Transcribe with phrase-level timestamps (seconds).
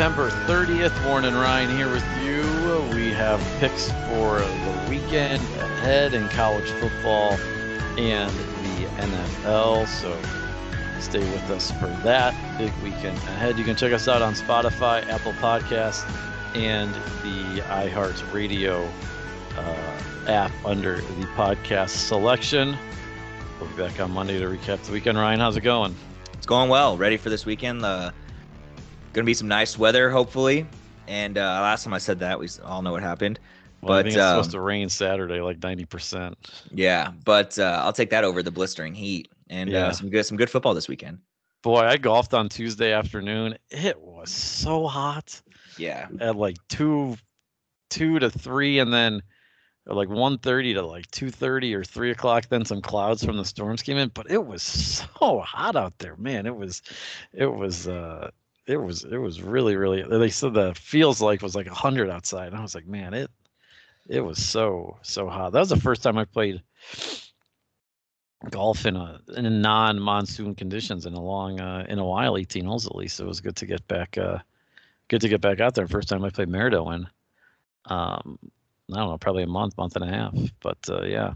[0.00, 1.04] September 30th.
[1.04, 2.40] Warren and Ryan here with you.
[2.96, 7.32] We have picks for the weekend ahead in college football
[7.98, 9.86] and the NFL.
[9.86, 10.18] So
[11.02, 13.58] stay with us for that big weekend ahead.
[13.58, 16.08] You can check us out on Spotify, Apple Podcasts,
[16.54, 18.90] and the iHeart Radio
[19.58, 22.74] uh, app under the podcast selection.
[23.60, 25.18] We'll be back on Monday to recap the weekend.
[25.18, 25.94] Ryan, how's it going?
[26.32, 26.96] It's going well.
[26.96, 27.84] Ready for this weekend?
[27.84, 28.12] Uh,
[29.12, 30.66] Going to be some nice weather, hopefully.
[31.08, 33.40] And uh, last time I said that, we all know what happened.
[33.82, 36.36] Well, but I think it's um, supposed to rain Saturday, like ninety percent.
[36.70, 39.86] yeah, but uh, I'll take that over the blistering heat and Yeah.
[39.86, 41.18] uh, some good some good football this weekend.
[41.62, 43.56] Boy, I golfed on Tuesday afternoon.
[43.70, 45.40] It was so hot
[45.76, 47.16] Yeah, at like two,
[47.88, 49.22] two to three, and then
[49.86, 52.48] like one thirty to like two thirty or three o'clock.
[52.48, 56.16] Then some clouds from the storms came in, but it was so hot out there,
[56.16, 56.46] man.
[56.46, 56.82] It was,
[57.32, 58.30] it was, uh,
[58.66, 60.02] it was, it was really, really.
[60.02, 62.48] They said the feels like was like hundred outside.
[62.48, 63.30] And I was like, man, it,
[64.08, 65.52] it was so so hot.
[65.52, 66.62] That was the first time I played
[68.48, 72.64] golf in a in a non-monsoon conditions in a long uh, in a while 18
[72.64, 74.38] holes at least it was good to get back uh
[75.08, 77.06] good to get back out there first time i played Merido in
[77.84, 78.38] um
[78.90, 81.34] i don't know probably a month month and a half but uh yeah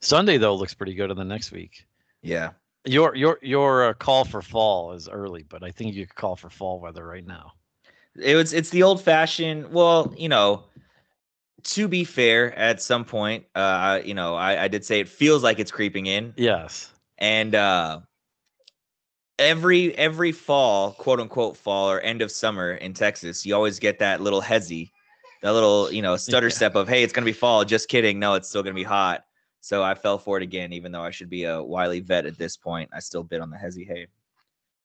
[0.00, 1.86] sunday though looks pretty good in the next week
[2.22, 2.50] yeah.
[2.84, 6.36] Your your your uh, call for fall is early but i think you could call
[6.36, 7.52] for fall weather right now
[8.16, 9.72] It was it's the old fashioned.
[9.72, 10.64] Well, you know,
[11.64, 15.42] to be fair, at some point, uh, you know, I, I did say it feels
[15.42, 18.00] like it's creeping in, yes and uh,
[19.38, 23.98] every every fall, quote unquote fall or end of summer in Texas, you always get
[23.98, 24.90] that little hezzy,
[25.42, 26.50] that little you know stutter Yeah.
[26.50, 27.64] step of hey, it's gonna be fall.
[27.64, 29.24] Just kidding, no, it's still gonna be hot.
[29.62, 32.36] So I fell for it again, even though I should be a wily vet at
[32.36, 32.90] this point.
[32.92, 34.06] I still bid on the hezzy hay.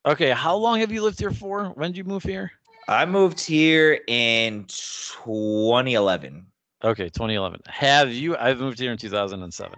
[0.05, 2.51] okay how long have you lived here for when did you move here
[2.87, 6.45] I moved here in 2011.
[6.83, 7.59] Okay, 2011.
[7.67, 8.37] Have you?
[8.37, 9.77] I've moved here in 2007.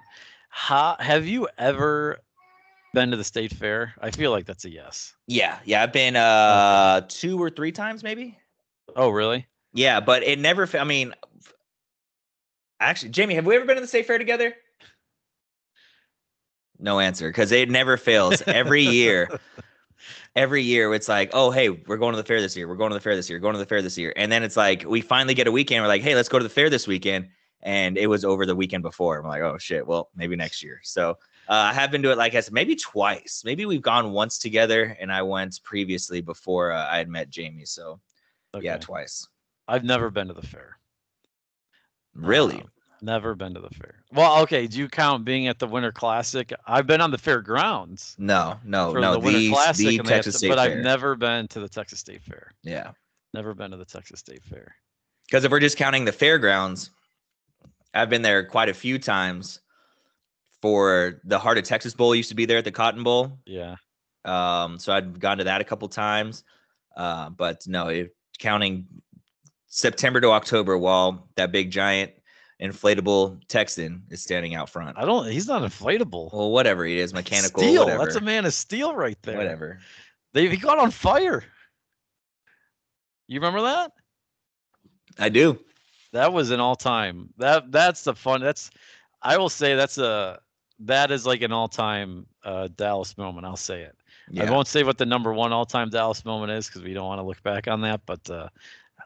[0.50, 2.20] How, have you ever
[2.94, 3.96] been to the state fair?
[4.00, 5.16] I feel like that's a yes.
[5.26, 8.38] Yeah, yeah, I've been uh two or three times maybe.
[8.96, 9.48] Oh, really?
[9.74, 10.70] Yeah, but it never.
[10.78, 11.16] I mean,
[12.80, 14.54] actually, Jamie, have we ever been to the state fair together?
[16.80, 18.42] No answer, because it never fails.
[18.48, 19.30] Every year,
[20.36, 22.68] every year, it's like, oh, hey, we're going to the fair this year.
[22.68, 23.40] We're going to the fair this year.
[23.40, 25.84] Going to the fair this year, and then it's like we finally get a weekend.
[25.84, 27.28] We're like, hey, let's go to the fair this weekend,
[27.62, 29.20] and it was over the weekend before.
[29.20, 30.80] I'm like, oh shit, well, maybe next year.
[30.84, 31.18] So.
[31.48, 33.42] Uh, I have been to it, like I said, maybe twice.
[33.44, 37.66] Maybe we've gone once together, and I went previously before uh, I had met Jamie.
[37.66, 38.00] So
[38.62, 39.28] yeah, twice.
[39.68, 40.78] I've never been to the fair.
[42.14, 42.62] Really?
[42.62, 43.96] Um, never been to the fair.
[44.14, 44.68] Well, okay.
[44.68, 46.52] Do you count being at the Winter Classic?
[46.68, 49.14] I've been on the fairgrounds No, no, no.
[49.14, 50.78] the Winter The, Classic, the Texas to- State but Fair.
[50.78, 52.52] I've never been to the Texas State Fair.
[52.64, 52.92] yeah,
[53.34, 54.76] Never been to the Texas State Fair.
[55.28, 56.90] because if we're just counting the fairgrounds,
[57.94, 59.60] I've been there quite a few times.
[60.62, 63.40] For the Heart of Texas Bowl, used to be there at the Cotton Bowl.
[63.46, 63.78] Yeah.
[64.26, 66.44] Um, so I'd gone to that a couple times.
[66.98, 68.86] Uh, but no, if counting
[69.68, 72.12] September to October, while that big giant
[72.62, 74.98] inflatable Texan is standing out front.
[74.98, 75.30] I don't.
[75.30, 76.34] He's not inflatable.
[76.34, 77.86] Well, whatever he is, mechanical, Steel.
[77.86, 78.04] whatever.
[78.04, 79.38] That's a man of steel right there.
[79.38, 79.80] whatever.
[80.34, 81.44] They he got on fire.
[83.28, 83.92] You remember that?
[85.18, 85.60] I do.
[86.12, 87.30] That was an all-time.
[87.38, 88.42] That that's the fun.
[88.42, 88.72] That's
[89.22, 90.40] I will say that's a
[90.80, 93.46] that is like an all-time uh, Dallas moment.
[93.46, 93.96] I'll say it.
[94.32, 94.46] Yeah.
[94.46, 97.20] I won't say what the number one all-time Dallas moment is because we don't want
[97.20, 98.02] to look back on that.
[98.06, 98.50] But uh,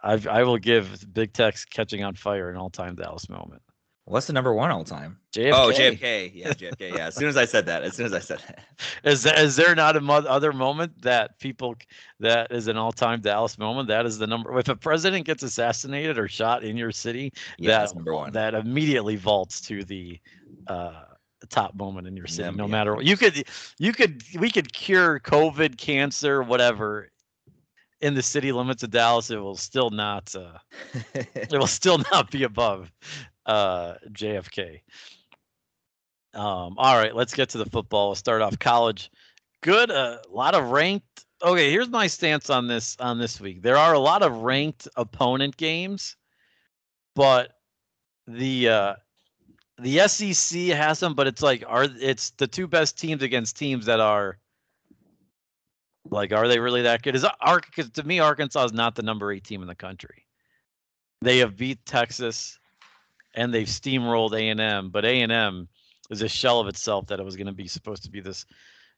[0.04, 3.62] I've, I will give Big Tex catching on fire an all-time Dallas moment.
[4.06, 5.18] What's the number one all time?
[5.34, 5.52] JFK.
[5.54, 6.32] Oh, JFK.
[6.36, 6.98] Yeah, JFK.
[6.98, 7.08] Yeah.
[7.08, 8.60] As soon as I said that, as soon as I said that.
[9.10, 11.76] Is there, is there not a mo- other moment that people
[12.20, 13.88] that is an all-time Dallas moment?
[13.88, 14.58] That is the number.
[14.60, 18.34] If a president gets assassinated or shot in your city, Yeah, that that's number one.
[18.34, 20.20] that immediately vaults to the
[20.68, 21.04] uh,
[21.50, 22.44] top moment in your city.
[22.48, 22.72] Num- no yeah.
[22.72, 23.46] matter what, you could
[23.80, 27.10] you could we could cure COVID, cancer, whatever.
[28.04, 30.36] In the city limits of Dallas, it will still not.
[30.36, 30.58] Uh,
[31.14, 32.92] it will still not be above
[33.46, 34.82] uh, JFK.
[36.34, 38.10] Um, all right, let's get to the football.
[38.10, 39.10] We'll start off college.
[39.62, 41.26] Good, a lot of ranked.
[41.42, 43.62] Okay, here's my stance on this on this week.
[43.62, 46.18] There are a lot of ranked opponent games,
[47.16, 47.54] but
[48.28, 48.96] the uh,
[49.80, 51.14] the SEC has them.
[51.14, 54.40] But it's like are it's the two best teams against teams that are
[56.10, 57.16] like are they really that good?
[57.16, 57.66] Is Ark?
[57.66, 60.26] Because to me, Arkansas is not the number eight team in the country.
[61.22, 62.60] They have beat Texas,
[63.34, 64.90] and they've steamrolled A and M.
[64.90, 65.68] But A and M
[66.10, 68.46] is a shell of itself that it was going to be supposed to be this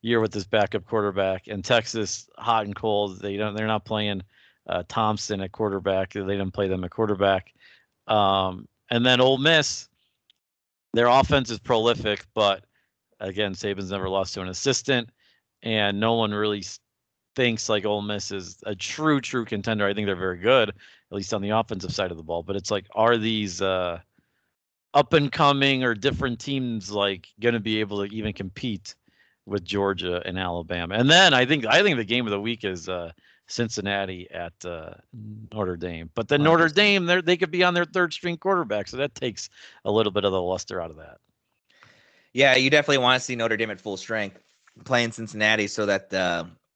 [0.02, 1.48] year with this backup quarterback.
[1.48, 3.20] And Texas, hot and cold.
[3.20, 3.56] They don't.
[3.56, 4.24] They're not playing
[4.68, 6.14] uh, Thompson at quarterback.
[6.14, 7.54] They didn't play them at quarterback.
[8.08, 9.90] Um, and then Ole Miss,
[10.94, 12.64] their offense is prolific, but
[13.20, 15.10] again, Saban's never lost to an assistant,
[15.64, 16.64] and no one really
[17.36, 19.86] thinks like Ole Miss is a true, true contender.
[19.86, 20.76] I think they're very good, at
[21.12, 22.44] least on the offensive side of the ball.
[22.44, 24.00] But it's like, are these uh,
[24.94, 28.96] up and coming or different teams like going to be able to even compete
[29.46, 30.96] with Georgia and Alabama?
[30.96, 33.12] And then I think I think the game of the week is uh,
[33.48, 34.94] Cincinnati at uh,
[35.54, 36.10] Notre Dame.
[36.16, 39.16] But then Notre Dame, they they could be on their third string quarterback, so that
[39.16, 39.50] takes
[39.84, 41.18] a little bit of the luster out of that.
[42.34, 44.40] Yeah, you definitely want to see Notre Dame at full strength
[44.84, 46.14] playing Cincinnati, so that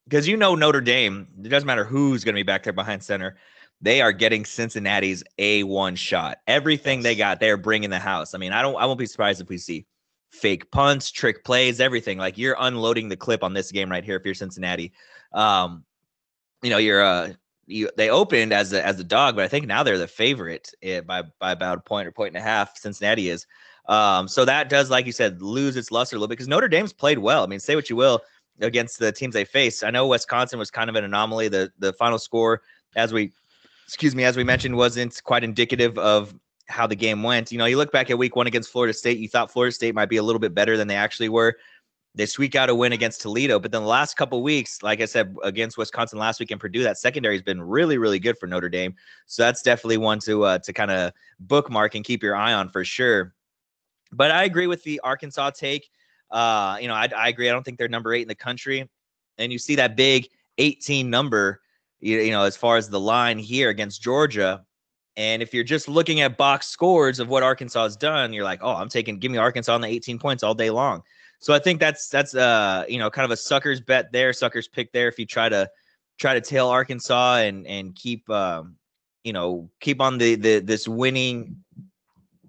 [0.09, 3.03] because you know Notre Dame, it doesn't matter who's going to be back there behind
[3.03, 3.37] center.
[3.79, 6.39] They are getting Cincinnati's a one shot.
[6.47, 8.33] Everything they got, they're bringing the house.
[8.33, 9.85] I mean, I don't, I won't be surprised if we see
[10.31, 12.17] fake punts, trick plays, everything.
[12.17, 14.93] Like you're unloading the clip on this game right here if you're Cincinnati.
[15.31, 15.85] Um,
[16.63, 17.33] you know, you're uh
[17.67, 20.73] you they opened as a as a dog, but I think now they're the favorite
[20.81, 22.77] eh, by by about a point or point and a half.
[22.77, 23.45] Cincinnati is.
[23.87, 26.67] Um, so that does, like you said, lose its luster a little bit because Notre
[26.67, 27.43] Dame's played well.
[27.43, 28.21] I mean, say what you will
[28.61, 29.83] against the teams they face.
[29.83, 31.47] I know Wisconsin was kind of an anomaly.
[31.47, 32.61] The the final score,
[32.95, 33.31] as we
[33.87, 36.33] excuse me, as we mentioned, wasn't quite indicative of
[36.67, 37.51] how the game went.
[37.51, 39.95] You know, you look back at week one against Florida State, you thought Florida State
[39.95, 41.57] might be a little bit better than they actually were.
[42.15, 45.05] They squeak out a win against Toledo, but then the last couple weeks, like I
[45.05, 48.47] said, against Wisconsin last week and Purdue, that secondary has been really, really good for
[48.47, 48.95] Notre Dame.
[49.25, 52.69] So that's definitely one to uh, to kind of bookmark and keep your eye on
[52.69, 53.33] for sure.
[54.11, 55.89] But I agree with the Arkansas take.
[56.31, 57.49] Uh, you know, I, I agree.
[57.49, 58.89] I don't think they're number eight in the country,
[59.37, 60.27] and you see that big
[60.57, 61.61] 18 number.
[61.99, 64.63] You, you know, as far as the line here against Georgia,
[65.17, 68.59] and if you're just looking at box scores of what Arkansas has done, you're like,
[68.61, 71.03] oh, I'm taking, give me Arkansas on the 18 points all day long.
[71.39, 74.67] So I think that's that's uh you know kind of a sucker's bet there, sucker's
[74.67, 75.07] pick there.
[75.07, 75.69] If you try to
[76.19, 78.75] try to tail Arkansas and and keep um
[79.23, 81.63] you know keep on the the this winning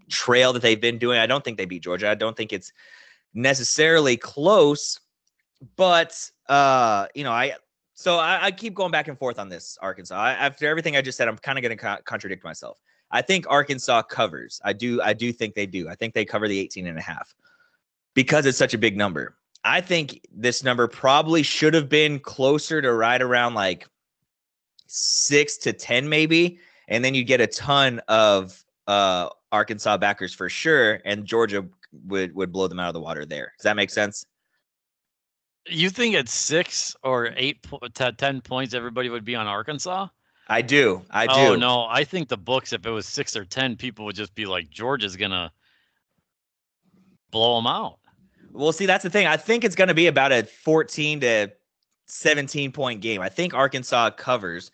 [0.08, 1.18] trail that they've been doing.
[1.18, 2.10] I don't think they beat Georgia.
[2.10, 2.72] I don't think it's
[3.34, 4.98] necessarily close,
[5.76, 7.54] but uh you know I
[8.00, 10.14] so I, I keep going back and forth on this Arkansas.
[10.14, 12.78] I, after everything I just said, I'm kind of going to co- contradict myself.
[13.10, 14.58] I think Arkansas covers.
[14.64, 15.02] I do.
[15.02, 15.86] I do think they do.
[15.86, 17.34] I think they cover the 18 and a half
[18.14, 19.36] because it's such a big number.
[19.64, 23.86] I think this number probably should have been closer to right around like
[24.86, 26.58] six to 10, maybe.
[26.88, 31.00] And then you get a ton of uh, Arkansas backers for sure.
[31.04, 31.66] And Georgia
[32.06, 33.52] would, would blow them out of the water there.
[33.58, 34.24] Does that make sense?
[35.66, 40.08] You think at six or eight, to 10 points, everybody would be on Arkansas?
[40.48, 41.02] I do.
[41.10, 41.52] I oh, do.
[41.52, 41.86] Oh, no.
[41.88, 44.68] I think the books, if it was six or 10, people would just be like,
[44.70, 45.50] Georgia's going to
[47.30, 47.98] blow them out.
[48.52, 49.26] Well, see, that's the thing.
[49.26, 51.52] I think it's going to be about a 14 to
[52.06, 53.20] 17 point game.
[53.20, 54.70] I think Arkansas covers.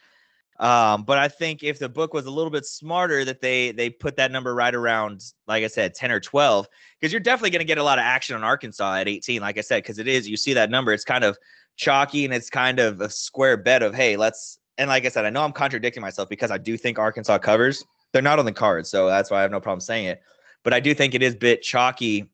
[0.59, 3.91] Um, but I think if the book was a little bit smarter, that they they
[3.91, 6.67] put that number right around, like I said, 10 or 12,
[6.99, 9.59] because you're definitely going to get a lot of action on Arkansas at 18, like
[9.59, 11.37] I said, because it is, you see that number, it's kind of
[11.77, 15.27] chalky and it's kind of a square bet of, hey, let's, and like I said,
[15.27, 17.85] I know I'm contradicting myself because I do think Arkansas covers.
[18.13, 20.23] They're not on the card, so that's why I have no problem saying it.
[20.63, 22.31] But I do think it is a bit chalky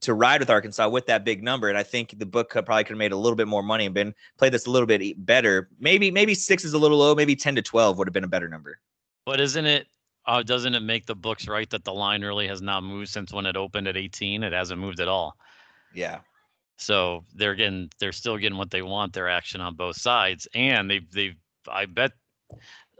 [0.00, 1.68] to ride with Arkansas with that big number.
[1.68, 3.86] And I think the book could, probably could have made a little bit more money
[3.86, 5.68] and been played this a little bit better.
[5.78, 7.14] Maybe maybe six is a little low.
[7.14, 8.80] Maybe ten to twelve would have been a better number.
[9.24, 9.86] But isn't it?
[10.26, 13.32] Uh, doesn't it make the books right that the line really has not moved since
[13.32, 14.42] when it opened at 18?
[14.42, 15.34] It hasn't moved at all.
[15.94, 16.20] Yeah.
[16.76, 19.12] So they're getting, they're still getting what they want.
[19.12, 21.34] Their action on both sides, and they, they,
[21.68, 22.12] I bet,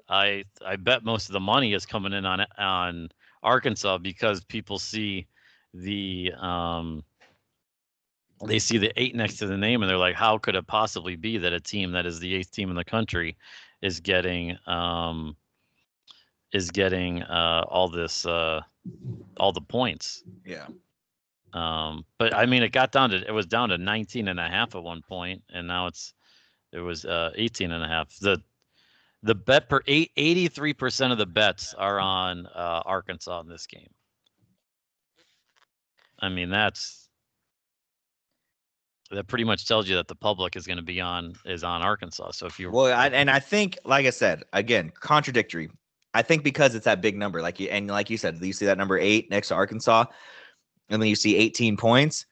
[0.09, 3.11] I, I bet most of the money is coming in on on
[3.43, 5.27] Arkansas because people see
[5.75, 7.05] the um
[8.47, 11.17] they see the eight next to the name and they're like, how could it possibly
[11.17, 13.37] be that a team that is the eighth team in the country
[13.83, 15.37] is getting um
[16.53, 18.61] is getting uh all this uh
[19.37, 20.25] all the points.
[20.45, 20.67] Yeah.
[21.53, 24.49] Um but I mean it got down to it was down to 19 and a
[24.49, 26.15] half at one point and now it's
[26.73, 28.17] it was uh 18 and a half.
[28.19, 28.43] The
[29.23, 33.91] the bet per eight, 83% of the bets are on uh, Arkansas in this game.
[36.21, 37.09] I mean, that's
[39.11, 41.83] that pretty much tells you that the public is going to be on is on
[41.83, 42.33] Arkansas.
[42.33, 45.71] So if you're well, I, and I think, like I said, again, contradictory.
[46.15, 48.67] I think because it's that big number, like you and like you said, you see
[48.67, 50.07] that number eight next to Arkansas,
[50.89, 52.27] and then you see 18 points.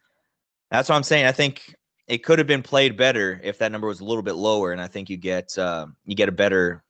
[0.71, 1.25] That's what I'm saying.
[1.25, 1.75] I think
[2.07, 4.81] it could have been played better if that number was a little bit lower, and
[4.81, 6.83] I think you get uh, you get a better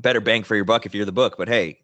[0.00, 1.36] better bang for your buck if you're the book.
[1.36, 1.80] But hey,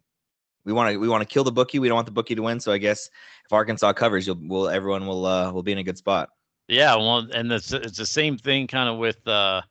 [0.65, 1.79] we want to we want to kill the bookie.
[1.79, 2.59] We don't want the bookie to win.
[2.59, 3.09] So I guess
[3.45, 6.29] if Arkansas covers, you'll will everyone will uh, will be in a good spot.
[6.67, 9.61] Yeah, well, and it's it's the same thing kind of with uh,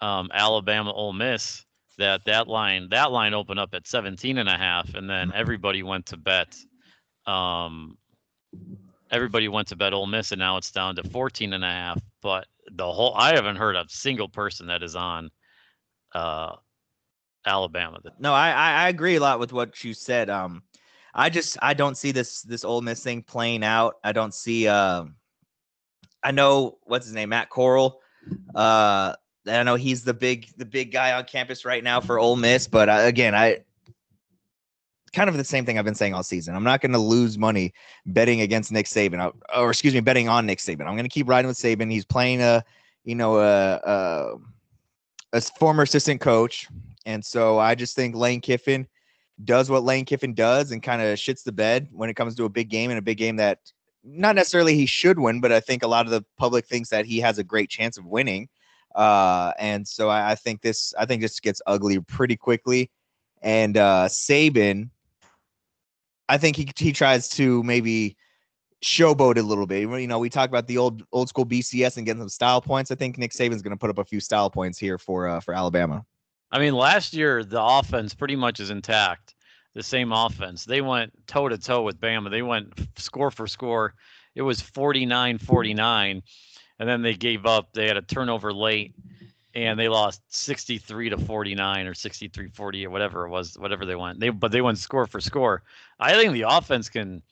[0.00, 1.64] um, Alabama Ole Miss.
[1.98, 5.82] That that line that line opened up at 17 and a half, and then everybody
[5.82, 6.56] went to bet.
[7.26, 7.98] Um,
[9.10, 12.00] everybody went to bet Ole Miss, and now it's down to 14 and a half.
[12.22, 15.30] But the whole I haven't heard a single person that is on
[16.14, 16.56] uh,
[17.46, 18.00] Alabama.
[18.18, 20.30] No, I I agree a lot with what you said.
[20.30, 20.62] Um,
[21.14, 23.96] I just I don't see this this Ole Miss thing playing out.
[24.02, 24.66] I don't see.
[24.66, 25.04] Uh,
[26.22, 28.00] I know what's his name, Matt Corral.
[28.54, 29.14] Uh,
[29.46, 32.66] I know he's the big the big guy on campus right now for Ole Miss,
[32.66, 33.58] but uh, again, I
[35.14, 36.54] kind of the same thing I've been saying all season.
[36.54, 37.72] I'm not going to lose money
[38.06, 40.82] betting against Nick Saban, or excuse me, betting on Nick Saban.
[40.82, 41.90] I'm going to keep riding with Saban.
[41.90, 42.64] He's playing a,
[43.04, 44.34] you know, a, a,
[45.32, 46.68] a former assistant coach,
[47.06, 48.86] and so I just think Lane Kiffin
[49.44, 52.44] does what Lane Kiffin does and kind of shits the bed when it comes to
[52.44, 53.58] a big game and a big game that
[54.04, 57.06] not necessarily he should win, but I think a lot of the public thinks that
[57.06, 58.48] he has a great chance of winning.
[58.94, 62.90] Uh, and so I, I think this, I think this gets ugly pretty quickly.
[63.42, 64.90] And uh, Saban,
[66.28, 68.16] I think he he tries to maybe
[68.82, 69.82] showboat a little bit.
[69.82, 72.90] You know, we talk about the old old school BCS and getting some style points.
[72.90, 75.40] I think Nick Saban's going to put up a few style points here for uh,
[75.40, 76.04] for Alabama.
[76.54, 79.34] I mean, last year the offense pretty much is intact.
[79.74, 80.64] The same offense.
[80.64, 82.30] They went toe to toe with Bama.
[82.30, 83.94] They went score for score.
[84.36, 86.22] It was 49-49
[86.78, 87.72] and then they gave up.
[87.72, 88.94] They had a turnover late
[89.56, 93.94] and they lost 63 to 49 or 63 40 or whatever it was whatever they
[93.94, 95.62] went they but they went score for score
[96.00, 97.22] i think the offense can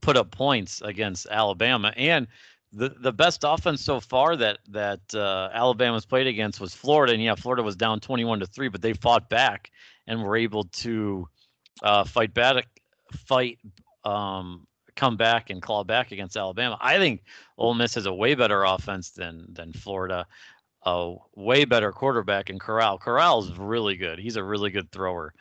[0.00, 2.26] put up points against alabama and
[2.72, 7.22] the the best offense so far that that uh, alabama's played against was florida and
[7.22, 9.70] yeah florida was down 21 to 3 but they fought back
[10.06, 11.28] and were able to
[11.82, 12.66] uh, fight back
[13.26, 13.58] fight
[14.04, 16.76] um, come back and claw back against Alabama.
[16.80, 17.22] I think
[17.56, 20.26] Ole Miss has a way better offense than than Florida
[20.82, 22.98] a way better quarterback in Corral.
[22.98, 24.18] Corral's really good.
[24.18, 25.32] He's a really good thrower.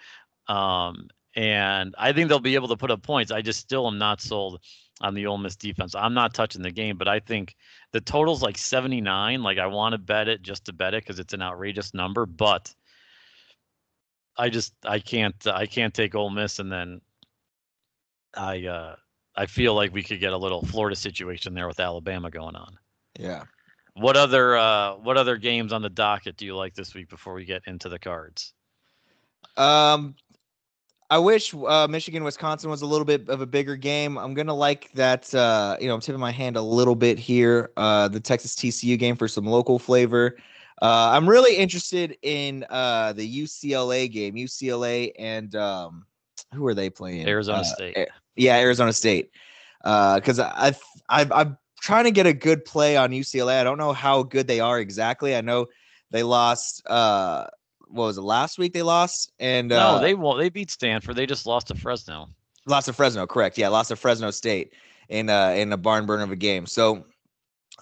[0.47, 3.31] Um, and I think they'll be able to put up points.
[3.31, 4.59] I just still am not sold
[5.01, 5.95] on the Ole Miss defense.
[5.95, 7.55] I'm not touching the game, but I think
[7.91, 9.41] the total's like 79.
[9.41, 12.25] Like I want to bet it just to bet it because it's an outrageous number,
[12.25, 12.73] but
[14.37, 17.01] I just I can't I can't take Ole Miss and then
[18.35, 18.95] I uh
[19.35, 22.77] I feel like we could get a little Florida situation there with Alabama going on.
[23.17, 23.43] Yeah.
[23.93, 27.33] What other uh, what other games on the docket do you like this week before
[27.33, 28.53] we get into the cards?
[29.57, 30.15] Um,
[31.11, 34.17] I wish uh, Michigan Wisconsin was a little bit of a bigger game.
[34.17, 35.33] I'm gonna like that.
[35.33, 37.71] Uh, you know, I'm tipping my hand a little bit here.
[37.77, 40.37] Uh, the Texas TCU game for some local flavor.
[40.81, 44.35] Uh, I'm really interested in uh, the UCLA game.
[44.35, 46.05] UCLA and um,
[46.53, 47.27] who are they playing?
[47.27, 48.07] Arizona uh, State.
[48.35, 49.31] Yeah, Arizona State.
[49.81, 53.59] Because I've I've I've trying to get a good play on UCLA.
[53.59, 55.35] I don't know how good they are exactly.
[55.35, 55.67] I know
[56.11, 56.83] they lost.
[56.85, 57.47] Uh,
[57.89, 58.73] what was it last week?
[58.73, 60.39] They lost, and uh, no, they won't.
[60.39, 61.15] They beat Stanford.
[61.15, 62.29] They just lost to Fresno.
[62.65, 63.57] Lost to Fresno, correct?
[63.57, 64.73] Yeah, lost to Fresno State
[65.09, 66.65] in uh in a barn burn of a game.
[66.65, 67.03] So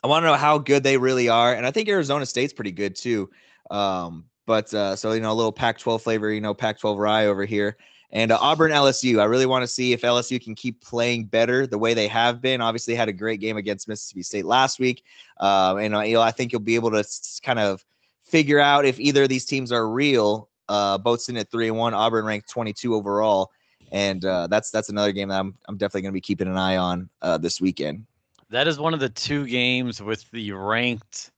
[0.04, 2.72] I want to know how good they really are, and I think Arizona State's pretty
[2.72, 3.30] good too.
[3.70, 7.46] Um, but uh, so you know, a little Pac-12 flavor, you know, Pac-12 rye over
[7.46, 7.78] here.
[8.12, 11.68] And uh, Auburn LSU, I really want to see if LSU can keep playing better
[11.68, 12.62] the way they have been.
[12.62, 15.04] Obviously, had a great game against Mississippi State last week,
[15.42, 17.04] uh, and uh, you know I think you'll be able to
[17.44, 17.84] kind of
[18.28, 20.50] figure out if either of these teams are real.
[20.70, 21.94] Uh, both sitting at three and one.
[21.94, 23.52] Auburn ranked 22 overall,
[23.94, 26.58] and uh, that's that's another game that I'm I'm definitely going to be keeping an
[26.58, 28.06] eye on uh, this weekend.
[28.50, 31.32] That is one of the two games with the ranked,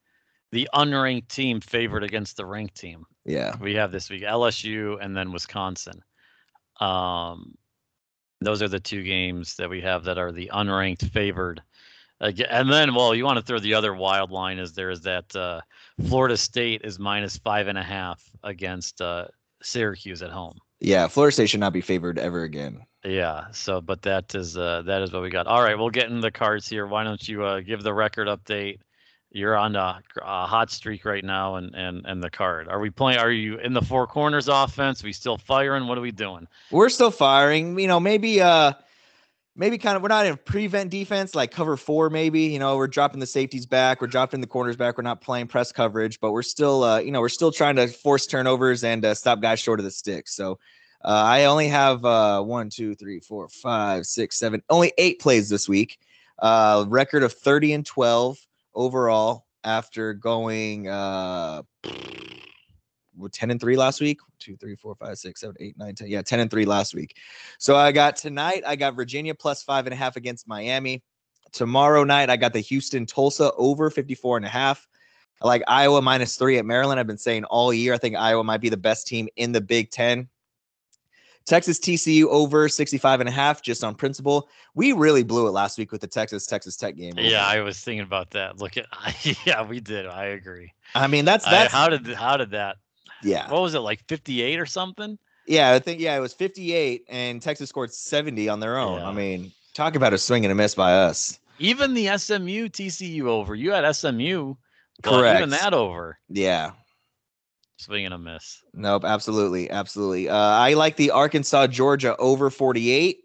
[0.51, 3.05] the unranked team favored against the ranked team.
[3.23, 6.01] Yeah, we have this week LSU and then Wisconsin.
[6.79, 7.55] Um,
[8.41, 11.61] those are the two games that we have that are the unranked favored.
[12.21, 15.33] And then, well, you want to throw the other wild line is there is that
[15.35, 15.61] uh,
[16.07, 19.25] Florida State is minus five and a half against uh,
[19.61, 20.59] Syracuse at home.
[20.79, 22.85] Yeah, Florida State should not be favored ever again.
[23.03, 23.45] Yeah.
[23.51, 25.47] So, but that is uh, that is what we got.
[25.47, 26.87] All right, we'll get in the cards here.
[26.87, 28.79] Why don't you uh, give the record update
[29.31, 32.89] you're on a, a, hot streak right now and and and the card are we
[32.89, 36.11] playing are you in the four corners offense are we still firing what are we
[36.11, 38.73] doing we're still firing you know maybe uh
[39.59, 42.87] maybe kind of we're not in prevent defense like cover four maybe you know we're
[42.87, 46.31] dropping the safeties back we're dropping the corners back we're not playing press coverage but
[46.31, 49.59] we're still uh you know we're still trying to force turnovers and uh, stop guys
[49.59, 50.27] short of the stick.
[50.27, 50.53] So
[51.03, 55.49] uh, i only have uh one two three four five six seven only eight plays
[55.49, 55.99] this week.
[56.39, 58.39] Uh record of 30 and 12
[58.73, 61.63] overall after going uh
[63.27, 66.21] 10 and 3 last week 2 3 4 5 6 7 8 9 10 yeah
[66.21, 67.17] 10 and 3 last week
[67.57, 71.03] so i got tonight i got virginia plus five and a half against miami
[71.51, 74.87] Tomorrow night, I got the Houston Tulsa over 54 and a half.
[75.41, 76.99] I like Iowa minus three at Maryland.
[76.99, 79.61] I've been saying all year, I think Iowa might be the best team in the
[79.61, 80.27] Big Ten.
[81.45, 84.49] Texas TCU over 65 and a half just on principle.
[84.75, 87.13] We really blew it last week with the Texas Texas Tech game.
[87.17, 88.59] Yeah, I was thinking about that.
[88.59, 88.85] Look at
[89.45, 90.05] yeah, we did.
[90.05, 90.73] I agree.
[90.93, 92.77] I mean, that's that's I, how did how did that?
[93.23, 93.49] Yeah.
[93.51, 95.17] What was it like 58 or something?
[95.47, 98.99] Yeah, I think yeah, it was 58 and Texas scored 70 on their own.
[98.99, 99.09] Yeah.
[99.09, 101.39] I mean, talk about a swing and a miss by us.
[101.57, 103.55] Even the SMU TCU over.
[103.55, 104.55] You had SMU.
[105.01, 105.39] Correct.
[105.39, 106.19] Even that over.
[106.29, 106.71] Yeah.
[107.77, 108.61] Swing and a miss.
[108.73, 110.29] Nope, absolutely, absolutely.
[110.29, 113.19] Uh, I like the Arkansas Georgia over 48.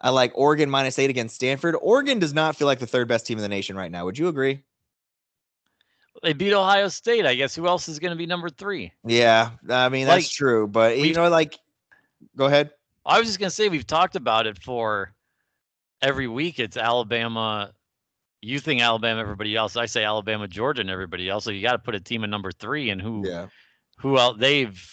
[0.00, 1.76] I like Oregon minus eight against Stanford.
[1.80, 4.04] Oregon does not feel like the third best team in the nation right now.
[4.04, 4.60] Would you agree?
[6.22, 7.26] They beat Ohio State.
[7.26, 8.92] I guess who else is going to be number three?
[9.04, 11.58] Yeah, I mean that's Like, true, but you know, like,
[12.36, 12.70] go ahead.
[13.04, 15.12] I was just going to say we've talked about it for
[16.00, 16.58] every week.
[16.58, 17.72] It's Alabama.
[18.40, 19.76] You think Alabama, everybody else.
[19.76, 21.44] I say Alabama, Georgia, and everybody else.
[21.44, 23.48] So you got to put a team in number three, and who Yeah,
[23.98, 24.90] who else they've.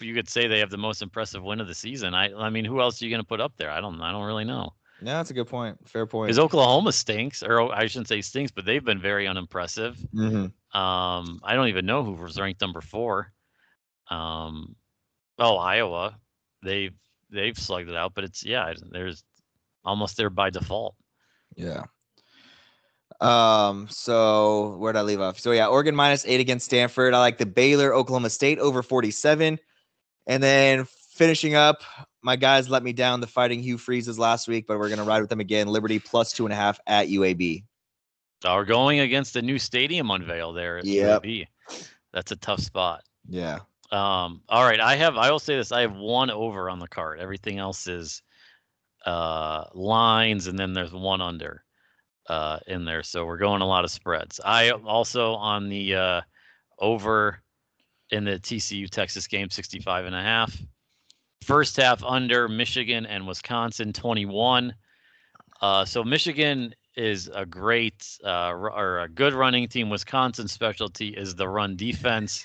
[0.00, 2.14] You could say they have the most impressive win of the season.
[2.14, 3.70] I I mean, who else are you going to put up there?
[3.70, 4.72] I don't I don't really know.
[5.02, 5.76] no, that's a good point.
[5.86, 6.28] Fair point.
[6.28, 9.98] Because Oklahoma stinks, or oh, I shouldn't say stinks, but they've been very unimpressive.
[10.14, 10.52] Mhm.
[10.72, 13.32] Um, I don't even know who was ranked number four.
[14.08, 14.76] Um,
[15.38, 16.16] oh, Iowa,
[16.62, 16.94] they've
[17.30, 19.24] they've slugged it out, but it's yeah, there's
[19.84, 20.94] almost there by default.
[21.56, 21.84] Yeah.
[23.20, 25.38] Um, so where did I leave off?
[25.38, 27.14] So yeah, Oregon minus eight against Stanford.
[27.14, 29.58] I like the Baylor Oklahoma State over 47.
[30.26, 31.82] And then finishing up,
[32.22, 35.20] my guys let me down the fighting Hugh Freezes last week, but we're gonna ride
[35.20, 35.68] with them again.
[35.68, 37.64] Liberty plus two and a half at UAB.
[38.44, 41.76] We're going against the new stadium unveil there Yeah.
[42.12, 43.02] That's a tough spot.
[43.28, 43.60] Yeah.
[43.92, 45.16] Um, all right, I have.
[45.16, 47.18] I will say this: I have one over on the card.
[47.18, 48.22] Everything else is
[49.04, 51.64] uh, lines, and then there's one under
[52.28, 53.02] uh, in there.
[53.02, 54.40] So we're going a lot of spreads.
[54.44, 56.20] I also on the uh,
[56.78, 57.42] over
[58.10, 60.56] in the TCU Texas game, 65 and a half.
[61.42, 64.74] First half under Michigan and Wisconsin, 21.
[65.60, 69.90] Uh, so Michigan is a great uh, or a good running team.
[69.90, 72.44] Wisconsin's specialty is the run defense.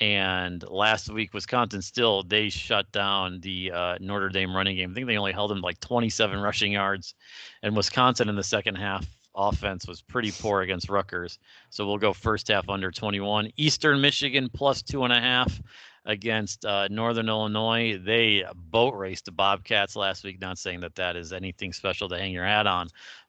[0.00, 4.90] And last week, Wisconsin still they shut down the uh, Notre Dame running game.
[4.90, 7.14] I think they only held them like 27 rushing yards,
[7.62, 11.38] and Wisconsin in the second half offense was pretty poor against Rutgers.
[11.70, 13.52] So we'll go first half under 21.
[13.56, 15.60] Eastern Michigan plus two and a half
[16.04, 17.98] against uh, Northern Illinois.
[17.98, 20.40] They boat raced the Bobcats last week.
[20.40, 22.88] Not saying that that is anything special to hang your hat on,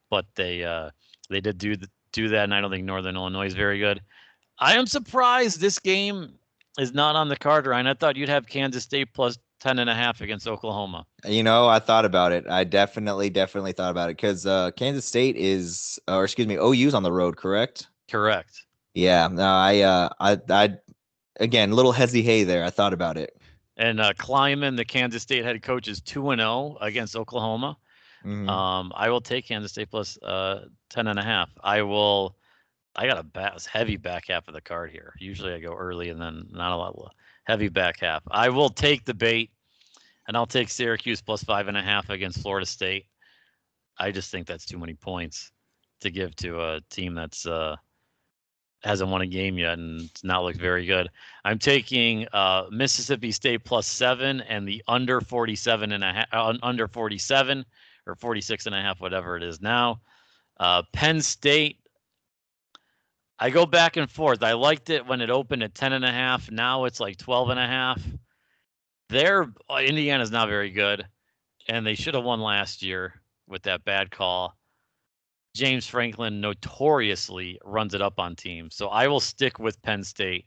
[0.09, 0.89] but they uh,
[1.29, 4.01] they did do th- do that, and I don't think Northern Illinois is very good.
[4.59, 6.33] I am surprised this game
[6.79, 7.87] is not on the card, Ryan.
[7.87, 11.05] I thought you'd have Kansas State plus 10 and a half against Oklahoma.
[11.25, 12.45] You know, I thought about it.
[12.49, 16.93] I definitely, definitely thought about it because uh, Kansas State is, or excuse me, OU's
[16.93, 17.87] on the road, correct?
[18.09, 18.63] Correct.
[18.93, 19.27] Yeah.
[19.31, 20.77] No, I, uh, I, I,
[21.39, 22.63] again, little hezzy hay there.
[22.63, 23.37] I thought about it.
[23.77, 27.77] And uh, Klieman, the Kansas State head coach, is 2 and 0 against Oklahoma.
[28.25, 28.49] Mhm.
[28.49, 31.49] Um, I will take Kansas State plus uh, 10 and a half.
[31.63, 32.35] I will.
[32.95, 35.13] I got a back, heavy back half of the card here.
[35.19, 37.09] Usually I go early and then not a lot lo-
[37.45, 38.21] heavy back half.
[38.29, 39.49] I will take the bait,
[40.27, 43.07] and I'll take Syracuse plus five and a half against Florida State.
[43.97, 45.51] I just think that's too many points
[46.01, 47.75] to give to a team that's uh,
[48.83, 51.09] hasn't won a game yet and not looked very good.
[51.45, 56.53] I'm taking uh, Mississippi State plus seven and the under 47 and a half, uh,
[56.61, 57.65] under 47
[58.07, 60.01] or 46 and a half, whatever it is now.
[60.59, 61.79] Uh, Penn State.
[63.39, 64.43] I go back and forth.
[64.43, 66.49] I liked it when it opened at 10 and a half.
[66.51, 68.01] Now it's like 12 and a half.
[69.09, 71.05] Their uh, Indiana's not very good,
[71.67, 73.13] and they should have won last year
[73.47, 74.55] with that bad call.
[75.55, 78.75] James Franklin notoriously runs it up on teams.
[78.75, 80.45] So I will stick with Penn State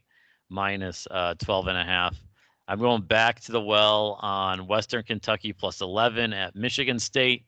[0.49, 2.17] minus uh, 12 and a half.
[2.67, 7.45] I'm going back to the well on Western Kentucky plus 11 at Michigan State.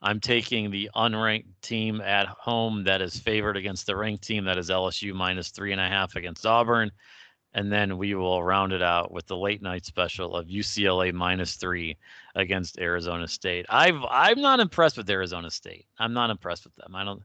[0.00, 4.58] I'm taking the unranked team at home that is favored against the ranked team that
[4.58, 6.90] is LSU minus three and a half against Auburn.
[7.54, 11.56] And then we will round it out with the late night special of UCLA minus
[11.56, 11.96] three
[12.34, 13.66] against Arizona State.
[13.68, 15.86] I've I'm not impressed with Arizona State.
[15.98, 16.94] I'm not impressed with them.
[16.94, 17.22] I don't.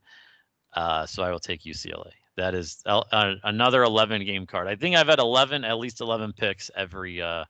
[0.74, 2.12] Uh, so I will take UCLA.
[2.38, 3.02] That is uh,
[3.44, 4.68] another 11 game card.
[4.68, 7.46] I think I've had 11, at least 11 picks every uh,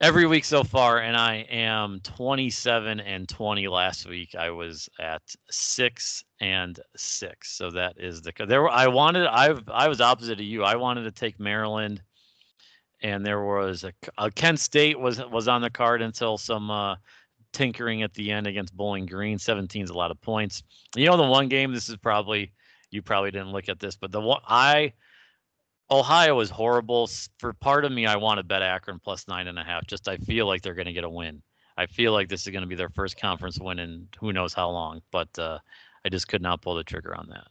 [0.00, 4.34] every week so far, and I am 27 and 20 last week.
[4.34, 8.62] I was at six and six, so that is the there.
[8.62, 10.64] Were, I wanted I've I was opposite of you.
[10.64, 12.02] I wanted to take Maryland,
[13.02, 16.96] and there was a, a Kent State was was on the card until some uh,
[17.56, 19.38] tinkering at the end against Bowling Green.
[19.38, 20.62] 17 is a lot of points.
[20.94, 22.52] You know, the one game, this is probably,
[22.90, 24.92] you probably didn't look at this, but the one, I,
[25.90, 27.08] Ohio is horrible.
[27.38, 29.86] For part of me, I want to bet Akron plus nine and a half.
[29.86, 31.42] Just I feel like they're going to get a win.
[31.76, 34.54] I feel like this is going to be their first conference win in who knows
[34.54, 35.58] how long, but uh,
[36.04, 37.48] I just could not pull the trigger on that.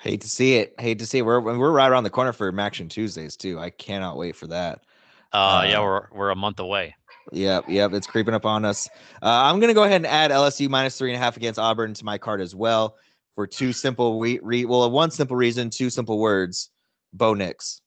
[0.00, 0.74] Hate to see it.
[0.80, 1.22] Hate to see it.
[1.22, 3.60] We're we're right around the corner for MACtion Tuesdays too.
[3.60, 4.80] I cannot wait for that.
[5.32, 6.96] Uh, uh, yeah, we're we're a month away.
[7.30, 8.88] Yep, yep, it's creeping up on us.
[9.22, 11.94] Uh, I'm gonna go ahead and add LSU minus three and a half against Auburn
[11.94, 12.96] to my card as well
[13.34, 16.70] for two simple re, re well one simple reason, two simple words.
[17.12, 17.80] Bo Nix.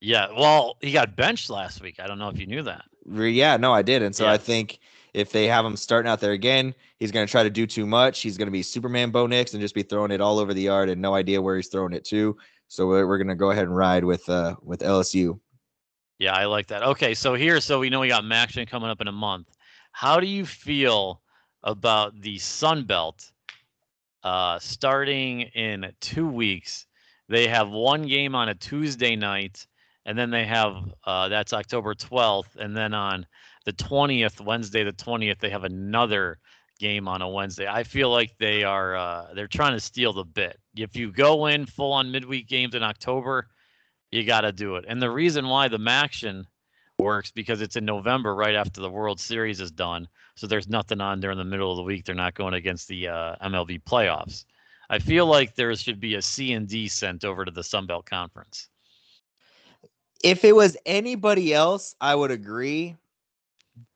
[0.00, 1.96] Yeah, well, he got benched last week.
[1.98, 2.84] I don't know if you knew that.
[3.10, 4.32] Yeah, no, I did, and so yeah.
[4.32, 4.78] I think
[5.14, 7.86] if they have him starting out there again, he's going to try to do too
[7.86, 8.20] much.
[8.20, 10.62] He's going to be Superman Bo Nix and just be throwing it all over the
[10.62, 12.36] yard and no idea where he's throwing it to.
[12.68, 15.40] So we're, we're going to go ahead and ride with uh with LSU.
[16.18, 16.82] Yeah, I like that.
[16.82, 19.48] Okay, so here, so we know we got MACtion coming up in a month.
[19.92, 21.22] How do you feel
[21.62, 23.30] about the Sun Belt
[24.22, 26.86] uh, starting in two weeks?
[27.28, 29.66] They have one game on a Tuesday night,
[30.06, 33.26] and then they have uh, that's October 12th, and then on
[33.64, 36.38] the 20th, Wednesday the 20th, they have another
[36.78, 37.66] game on a Wednesday.
[37.68, 40.58] I feel like they are uh, they're trying to steal the bit.
[40.76, 43.48] If you go in full on midweek games in October,
[44.10, 44.84] you got to do it.
[44.88, 46.44] And the reason why the MACtion
[46.98, 50.08] works because it's in November, right after the World Series is done.
[50.38, 52.04] So there's nothing on during the middle of the week.
[52.04, 54.44] They're not going against the uh, MLB playoffs.
[54.88, 57.86] I feel like there should be a C and D sent over to the Sun
[57.86, 58.68] Belt Conference.
[60.22, 62.94] If it was anybody else, I would agree.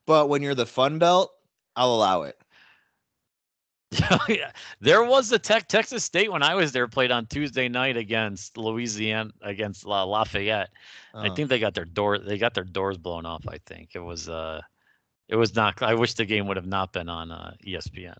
[0.04, 1.32] But when you're the Fun Belt,
[1.76, 2.36] I'll allow it.
[4.28, 4.50] yeah,
[4.80, 8.56] there was a tech Texas State when I was there played on Tuesday night against
[8.56, 10.70] Louisiana against La, Lafayette.
[11.14, 11.30] Uh-huh.
[11.30, 13.46] I think they got their door they got their doors blown off.
[13.46, 14.62] I think it was uh
[15.32, 15.82] it was not.
[15.82, 18.18] I wish the game would have not been on uh, ESPN.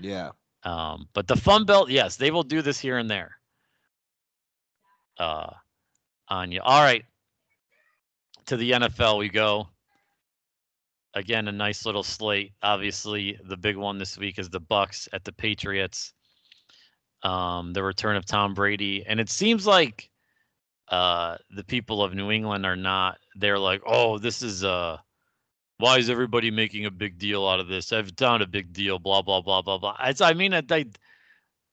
[0.00, 0.30] Yeah.
[0.62, 3.32] Um, but the Fun Belt, yes, they will do this here and there.
[5.18, 5.50] Uh,
[6.28, 6.62] on you.
[6.62, 7.04] All right.
[8.46, 9.68] To the NFL we go
[11.12, 12.52] again a nice little slate.
[12.62, 16.14] Obviously, the big one this week is the Bucs at the Patriots.
[17.22, 20.10] Um, the return of Tom Brady, and it seems like
[20.88, 23.18] uh, the people of New England are not.
[23.34, 24.98] They're like, oh, this is uh,
[25.84, 27.92] why is everybody making a big deal out of this?
[27.92, 28.98] I've done a big deal.
[28.98, 29.94] Blah blah blah blah blah.
[30.04, 30.86] It's, I mean, I, I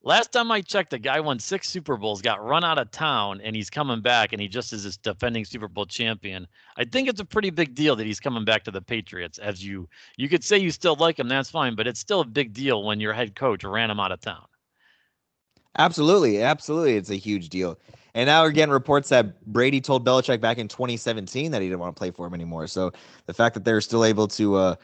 [0.04, 3.40] Last time I checked, the guy won six Super Bowls, got run out of town,
[3.42, 6.48] and he's coming back, and he just is this defending Super Bowl champion.
[6.76, 9.38] I think it's a pretty big deal that he's coming back to the Patriots.
[9.38, 12.26] As you, you could say you still like him, that's fine, but it's still a
[12.26, 14.44] big deal when your head coach ran him out of town.
[15.78, 17.78] Absolutely, absolutely, it's a huge deal.
[18.14, 21.94] And now again, reports that Brady told Belichick back in 2017 that he didn't want
[21.94, 22.66] to play for him anymore.
[22.66, 22.92] So
[23.26, 24.74] the fact that they're still able to uh,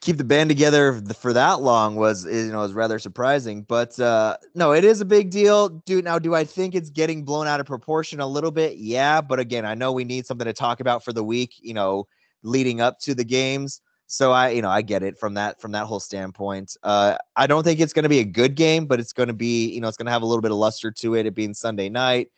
[0.00, 3.62] keep the band together for that long was you know was rather surprising.
[3.62, 5.68] But uh no it is a big deal.
[5.68, 8.76] Dude now do i think it's getting blown out of proportion a little bit?
[8.76, 11.74] Yeah but again i know we need something to talk about for the week you
[11.74, 12.06] know
[12.42, 13.80] leading up to the games
[14.12, 17.46] so i you know i get it from that from that whole standpoint uh i
[17.46, 19.80] don't think it's going to be a good game but it's going to be you
[19.80, 21.88] know it's going to have a little bit of luster to it it being sunday
[21.88, 22.28] night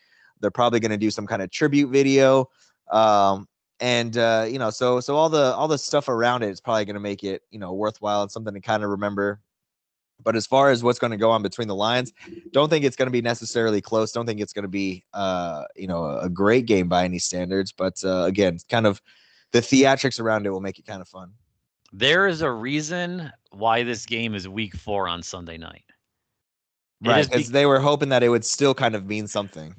[0.40, 2.48] they're probably going to do some kind of tribute video
[2.90, 3.48] um
[3.80, 6.84] and uh, you know, so so all the all the stuff around it is probably
[6.84, 9.40] going to make it you know worthwhile and something to kind of remember.
[10.22, 12.12] But as far as what's going to go on between the lines,
[12.52, 14.12] don't think it's going to be necessarily close.
[14.12, 17.72] Don't think it's going to be uh, you know a great game by any standards.
[17.72, 19.02] But uh, again, kind of
[19.52, 21.32] the theatrics around it will make it kind of fun.
[21.96, 25.84] There is a reason why this game is week four on Sunday night.
[27.04, 29.74] right, because be- they were hoping that it would still kind of mean something.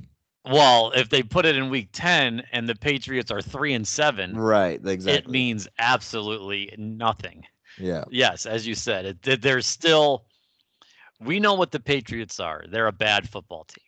[0.46, 4.38] Well, if they put it in week 10 and the Patriots are 3 and 7,
[4.38, 5.14] right, exactly.
[5.14, 7.44] It means absolutely nothing.
[7.78, 8.06] Yeah.
[8.10, 10.26] Yes, as you said, it, there's still
[11.20, 12.64] we know what the Patriots are.
[12.70, 13.84] They're a bad football team.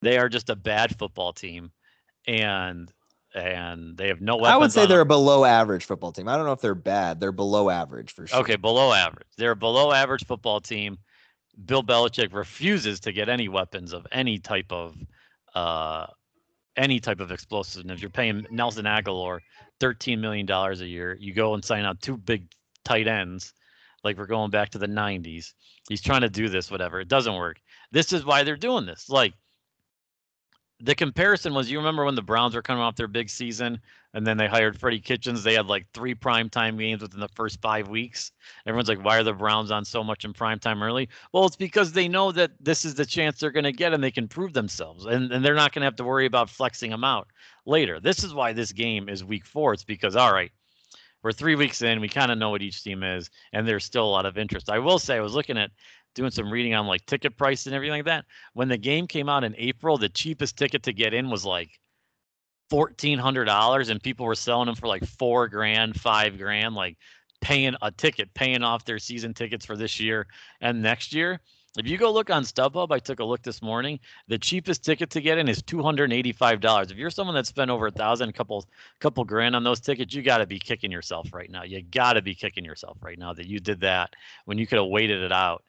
[0.00, 1.72] They are just a bad football team
[2.26, 2.90] and
[3.34, 4.52] and they have no weapons.
[4.52, 6.28] I would say they're a below average football team.
[6.28, 7.20] I don't know if they're bad.
[7.20, 8.40] They're below average for sure.
[8.40, 9.28] Okay, below average.
[9.36, 10.98] They're a below average football team.
[11.64, 14.96] Bill Belichick refuses to get any weapons of any type of
[15.54, 16.06] uh,
[16.76, 18.00] any type of explosiveness.
[18.00, 19.40] You're paying Nelson Agholor
[19.80, 21.16] $13 million a year.
[21.18, 22.46] You go and sign out two big
[22.84, 23.52] tight ends,
[24.04, 25.52] like we're going back to the 90s.
[25.88, 27.00] He's trying to do this, whatever.
[27.00, 27.58] It doesn't work.
[27.90, 29.08] This is why they're doing this.
[29.08, 29.34] Like,
[30.82, 33.80] the comparison was you remember when the Browns were coming off their big season
[34.14, 35.42] and then they hired Freddie Kitchens.
[35.42, 38.32] They had like three primetime games within the first five weeks.
[38.66, 41.08] Everyone's like, why are the Browns on so much in primetime early?
[41.32, 44.02] Well, it's because they know that this is the chance they're going to get and
[44.02, 45.04] they can prove themselves.
[45.04, 47.28] And, and they're not going to have to worry about flexing them out
[47.66, 48.00] later.
[48.00, 49.74] This is why this game is week four.
[49.74, 50.50] It's because, all right,
[51.22, 52.00] we're three weeks in.
[52.00, 54.70] We kind of know what each team is, and there's still a lot of interest.
[54.70, 55.70] I will say, I was looking at
[56.14, 58.24] doing some reading on like ticket price and everything like that.
[58.54, 61.70] When the game came out in April, the cheapest ticket to get in was like
[62.68, 66.96] fourteen hundred dollars, and people were selling them for like four grand, five grand, like
[67.40, 70.26] paying a ticket, paying off their season tickets for this year
[70.60, 71.40] and next year.
[71.78, 74.00] If you go look on StubHub, I took a look this morning.
[74.26, 76.90] The cheapest ticket to get in is two hundred and eighty-five dollars.
[76.90, 78.66] If you're someone that spent over a thousand, couple,
[78.98, 81.62] couple grand on those tickets, you got to be kicking yourself right now.
[81.62, 84.14] You got to be kicking yourself right now that you did that
[84.46, 85.62] when you could have waited it out.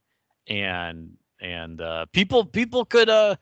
[0.48, 3.36] And and uh, people people could uh,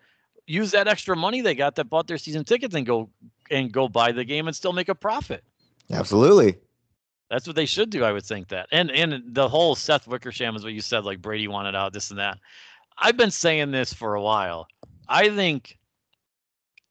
[0.45, 3.09] use that extra money they got that bought their season tickets and go
[3.49, 5.45] and go buy the game and still make a profit.
[5.89, 6.57] Absolutely.
[7.29, 8.67] That's what they should do, I would think that.
[8.71, 12.09] And and the whole Seth Wickersham is what you said, like Brady wanted out, this
[12.09, 12.39] and that.
[12.97, 14.67] I've been saying this for a while.
[15.07, 15.77] I think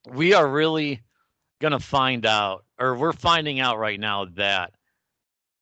[0.08, 1.02] we are really
[1.60, 4.72] gonna find out, or we're finding out right now that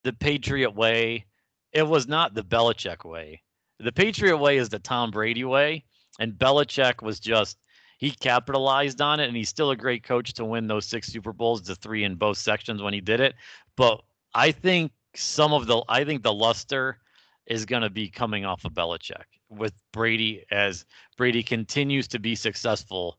[0.04, 1.24] the Patriot way,
[1.72, 3.42] it was not the Belichick way.
[3.80, 5.84] The Patriot way is the Tom Brady way,
[6.20, 7.58] and Belichick was just
[7.98, 11.32] he capitalized on it, and he's still a great coach to win those six Super
[11.32, 13.34] Bowls, the three in both sections when he did it.
[13.74, 14.02] But
[14.36, 16.98] I think some of the I think the luster
[17.46, 20.84] is going to be coming off of Belichick with Brady as
[21.16, 23.18] Brady continues to be successful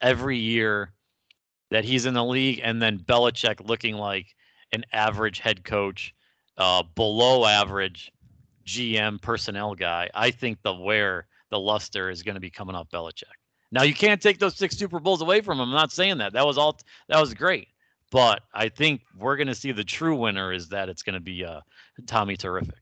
[0.00, 0.94] every year
[1.70, 4.34] that he's in the league, and then Belichick looking like
[4.72, 6.14] an average head coach,
[6.56, 8.10] uh, below average
[8.64, 10.08] GM personnel guy.
[10.14, 13.24] I think the where the luster is going to be coming off Belichick.
[13.72, 15.68] Now you can't take those six Super Bowls away from him.
[15.68, 16.32] I'm not saying that.
[16.32, 16.78] That was all.
[17.08, 17.68] That was great.
[18.10, 21.20] But I think we're going to see the true winner is that it's going to
[21.20, 21.60] be uh,
[22.06, 22.74] Tommy Terrific.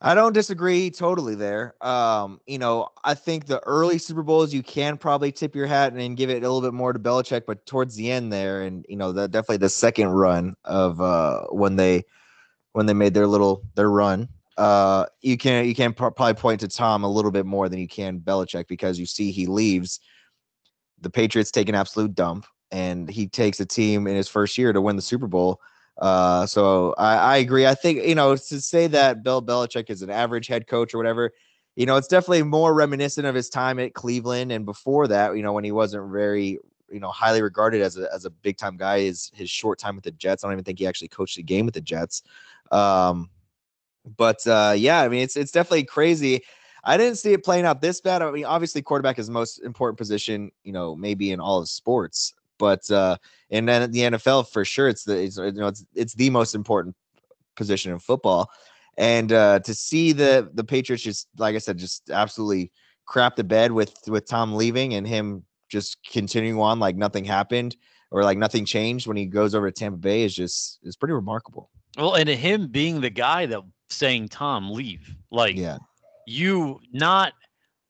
[0.00, 1.74] I don't disagree totally there.
[1.84, 5.94] Um, you know, I think the early Super Bowls you can probably tip your hat
[5.94, 8.84] and give it a little bit more to Belichick, but towards the end there, and
[8.88, 12.04] you know, the definitely the second run of uh when they
[12.72, 16.68] when they made their little their run, uh, you can you can probably point to
[16.68, 20.00] Tom a little bit more than you can Belichick because you see he leaves
[21.00, 22.46] the Patriots take an absolute dump
[22.76, 25.60] and he takes a team in his first year to win the Super Bowl.
[25.98, 27.66] Uh, so I, I agree.
[27.66, 30.98] I think you know to say that Bill Belichick is an average head coach or
[30.98, 31.32] whatever,
[31.74, 35.36] you know, it's definitely more reminiscent of his time at Cleveland and before that.
[35.36, 36.58] You know, when he wasn't very
[36.90, 38.98] you know highly regarded as a as a big time guy.
[38.98, 40.44] Is his short time with the Jets?
[40.44, 42.22] I don't even think he actually coached a game with the Jets.
[42.70, 43.30] Um,
[44.16, 46.42] but uh, yeah, I mean, it's it's definitely crazy.
[46.84, 48.22] I didn't see it playing out this bad.
[48.22, 51.68] I mean, obviously, quarterback is the most important position, you know, maybe in all of
[51.68, 52.34] sports.
[52.58, 53.16] But uh,
[53.50, 56.54] and then the NFL for sure, it's the it's, you know it's it's the most
[56.54, 56.96] important
[57.56, 58.50] position in football.
[58.98, 62.72] And uh, to see the the Patriots just like I said, just absolutely
[63.06, 67.76] crap the bed with with Tom leaving and him just continuing on like nothing happened
[68.10, 71.14] or like nothing changed when he goes over to Tampa Bay is just is pretty
[71.14, 71.70] remarkable.
[71.96, 75.78] Well, and him being the guy that saying Tom leave, like Yeah,
[76.26, 77.32] you not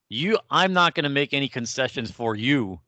[0.08, 2.80] you I'm not going to make any concessions for you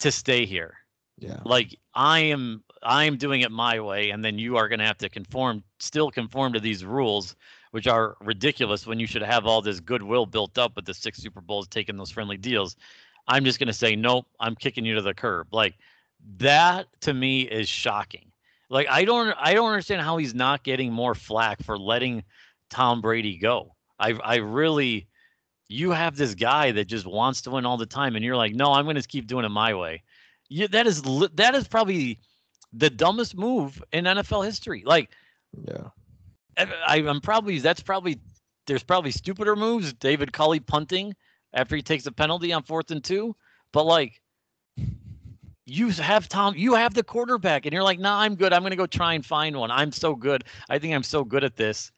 [0.00, 0.74] to stay here.
[1.18, 4.78] yeah, Like I am I am doing it my way and then you are going
[4.78, 7.36] to have to conform still conform to these rules
[7.72, 11.18] which are ridiculous when you should have all this goodwill built up with the six
[11.18, 12.76] Super Bowls taking those friendly deals.
[13.28, 15.48] I'm just going to say nope, I'm kicking you to the curb.
[15.52, 15.74] Like
[16.38, 18.30] that to me is shocking.
[18.70, 22.24] Like I don't I don't understand how he's not getting more flack for letting
[22.70, 23.74] Tom Brady go.
[23.98, 25.08] I I really
[25.68, 28.54] you have this guy that just wants to win all the time and you're like,
[28.54, 30.02] "No, I'm going to keep doing it my way."
[30.48, 31.02] You, that is
[31.34, 32.20] that is probably
[32.72, 34.82] the dumbest move in NFL history.
[34.86, 35.10] Like
[35.66, 35.88] yeah.
[36.58, 38.20] I, I'm probably that's probably
[38.66, 39.92] there's probably stupider moves.
[39.92, 41.14] David Culley punting
[41.52, 43.34] after he takes a penalty on fourth and two,
[43.72, 44.20] but like
[45.64, 48.52] you have Tom, you have the quarterback, and you're like, nah, I'm good.
[48.52, 49.70] I'm gonna go try and find one.
[49.70, 50.44] I'm so good.
[50.68, 51.90] I think I'm so good at this.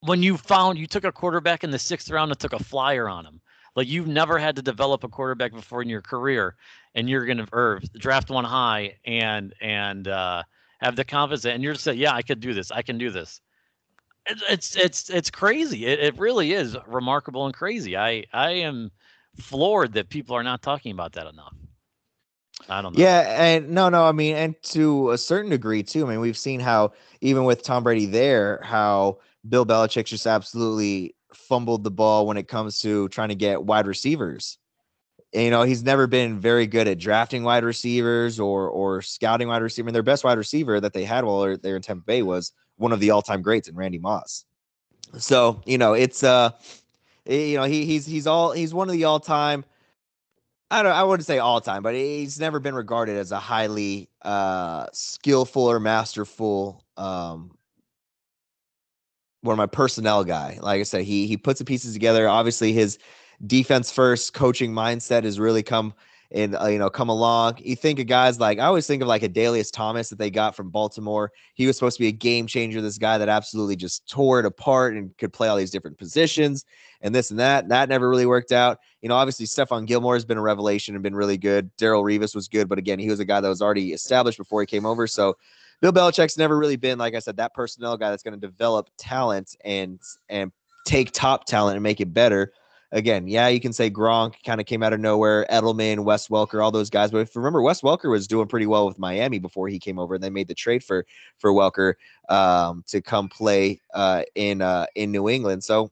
[0.00, 3.08] When you found you took a quarterback in the sixth round and took a flyer
[3.08, 3.40] on him,
[3.74, 6.56] like you've never had to develop a quarterback before in your career,
[6.94, 10.42] and you're gonna or draft one high and and uh,
[10.80, 12.70] have the confidence, and you're say, yeah, I could do this.
[12.70, 13.40] I can do this.
[14.26, 15.86] It- It's it's it's crazy.
[15.86, 17.96] It, it really is remarkable and crazy.
[17.96, 18.90] I I am
[19.36, 21.54] floored that people are not talking about that enough.
[22.68, 23.00] I don't know.
[23.00, 26.06] Yeah, and no, no, I mean, and to a certain degree too.
[26.06, 31.14] I mean, we've seen how even with Tom Brady there, how Bill Belichick just absolutely
[31.34, 34.58] fumbled the ball when it comes to trying to get wide receivers.
[35.34, 39.48] And, you know, he's never been very good at drafting wide receivers or or scouting
[39.48, 39.88] wide receiver.
[39.88, 42.92] And their best wide receiver that they had while they're in Tampa Bay was one
[42.92, 44.44] of the all-time greats in Randy Moss.
[45.18, 46.50] So, you know, it's uh
[47.26, 49.64] eh, you know, he he's he's all he's one of the all-time
[50.70, 54.08] I don't I wouldn't say all time, but he's never been regarded as a highly
[54.22, 57.57] uh skillful or masterful um
[59.42, 60.58] one of my personnel guy.
[60.60, 62.28] Like I said, he he puts the pieces together.
[62.28, 62.98] Obviously, his
[63.46, 65.94] defense first coaching mindset has really come
[66.30, 67.58] and uh, you know come along.
[67.58, 70.30] You think of guys like I always think of like a Adalius Thomas that they
[70.30, 71.32] got from Baltimore.
[71.54, 72.80] He was supposed to be a game changer.
[72.80, 76.64] This guy that absolutely just tore it apart and could play all these different positions
[77.00, 77.68] and this and that.
[77.68, 78.78] That never really worked out.
[79.00, 81.70] You know, obviously Stephon Gilmore has been a revelation and been really good.
[81.76, 84.60] Darrelle Revis was good, but again, he was a guy that was already established before
[84.60, 85.06] he came over.
[85.06, 85.36] So
[85.80, 88.90] Bill Belichick's never really been, like I said, that personnel guy that's going to develop
[88.98, 90.52] talent and and
[90.86, 92.52] take top talent and make it better
[92.92, 96.62] again, yeah, you can say Gronk kind of came out of nowhere, Edelman, Wes Welker,
[96.62, 97.10] all those guys.
[97.10, 99.98] But if you remember, Wes Welker was doing pretty well with Miami before he came
[99.98, 101.06] over, and they made the trade for
[101.38, 101.94] for Welker
[102.28, 105.64] um, to come play uh, in uh, in New England.
[105.64, 105.90] So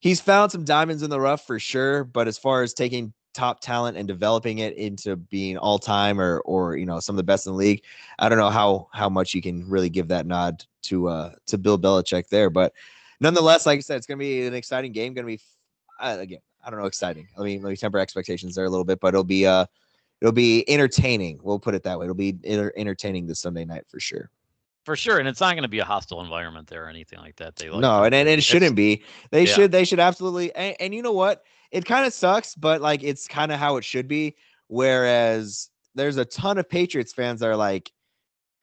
[0.00, 2.04] he's found some diamonds in the rough for sure.
[2.04, 6.40] But as far as taking top talent and developing it into being all time or
[6.40, 7.82] or you know some of the best in the league,
[8.18, 11.58] I don't know how how much you can really give that nod to uh to
[11.58, 12.72] Bill Belichick there, but
[13.20, 15.14] nonetheless, like I said, it's going to be an exciting game.
[15.14, 15.40] Going to be
[16.00, 17.28] uh, again, I don't know, exciting.
[17.36, 19.64] Let me let me temper expectations there a little bit, but it'll be uh,
[20.20, 21.40] it'll be entertaining.
[21.42, 22.04] We'll put it that way.
[22.04, 24.30] It'll be entertaining this Sunday night for sure.
[24.84, 27.36] For sure, and it's not going to be a hostile environment there or anything like
[27.36, 27.54] that.
[27.54, 29.04] They like no, and, and it shouldn't be.
[29.30, 29.52] They yeah.
[29.52, 30.52] should they should absolutely.
[30.54, 31.44] And, and you know what?
[31.72, 34.36] It kind of sucks, but like it's kind of how it should be.
[34.68, 37.90] Whereas there's a ton of Patriots fans that are like,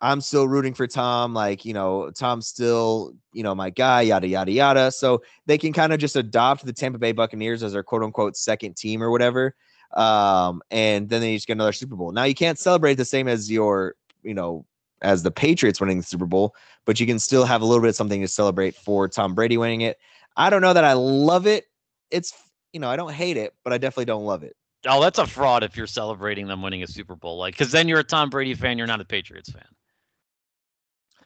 [0.01, 1.33] I'm still rooting for Tom.
[1.33, 4.91] Like, you know, Tom's still, you know, my guy, yada, yada, yada.
[4.91, 8.37] So they can kind of just adopt the Tampa Bay Buccaneers as their quote unquote
[8.37, 9.55] second team or whatever.
[9.95, 12.11] Um, and then they just get another Super Bowl.
[12.11, 14.65] Now you can't celebrate the same as your, you know,
[15.01, 17.89] as the Patriots winning the Super Bowl, but you can still have a little bit
[17.89, 19.97] of something to celebrate for Tom Brady winning it.
[20.37, 21.65] I don't know that I love it.
[22.11, 22.33] It's,
[22.73, 24.55] you know, I don't hate it, but I definitely don't love it.
[24.87, 27.37] Oh, that's a fraud if you're celebrating them winning a Super Bowl.
[27.37, 29.65] Like, because then you're a Tom Brady fan, you're not a Patriots fan.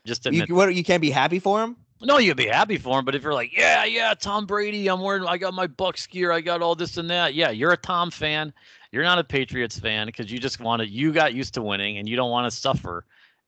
[0.06, 1.78] Just you, what, you can't be happy for him.
[2.02, 5.00] No, you'd be happy for him, but if you're like, yeah, yeah, Tom Brady, I'm
[5.00, 7.34] wearing, I got my Bucs gear, I got all this and that.
[7.34, 8.54] Yeah, you're a Tom fan.
[8.92, 10.88] You're not a Patriots fan because you just want to.
[10.88, 13.06] You got used to winning, and you don't want to suffer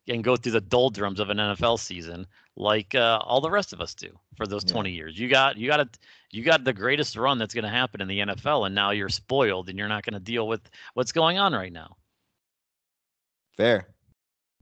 [0.08, 3.82] and go through the doldrums of an NFL season like uh, all the rest of
[3.82, 4.74] us do for those yeah.
[4.74, 5.20] 20 years.
[5.20, 5.90] You got, you got a,
[6.32, 9.10] you got the greatest run that's going to happen in the NFL, and now you're
[9.10, 10.62] spoiled, and you're not going to deal with
[10.94, 11.96] what's going on right now.
[13.58, 13.88] Fair.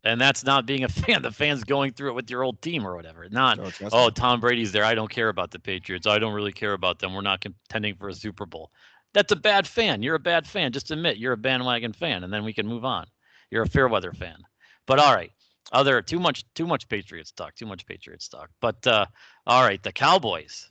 [0.04, 1.22] And that's not being a fan.
[1.22, 3.28] The fans going through it with your old team or whatever.
[3.30, 3.60] Not,
[3.92, 4.84] oh, Tom Brady's there.
[4.84, 6.08] I don't care about the Patriots.
[6.08, 7.14] I don't really care about them.
[7.14, 8.72] We're not contending for a Super Bowl.
[9.14, 10.02] That's a bad fan.
[10.02, 10.72] You're a bad fan.
[10.72, 13.06] Just admit you're a bandwagon fan, and then we can move on.
[13.52, 14.38] You're a fair weather fan.
[14.88, 15.32] But all right.
[15.72, 17.56] Other too much too much Patriots talk.
[17.56, 18.50] Too much Patriots talk.
[18.62, 19.06] But uh
[19.48, 20.70] all right, the Cowboys.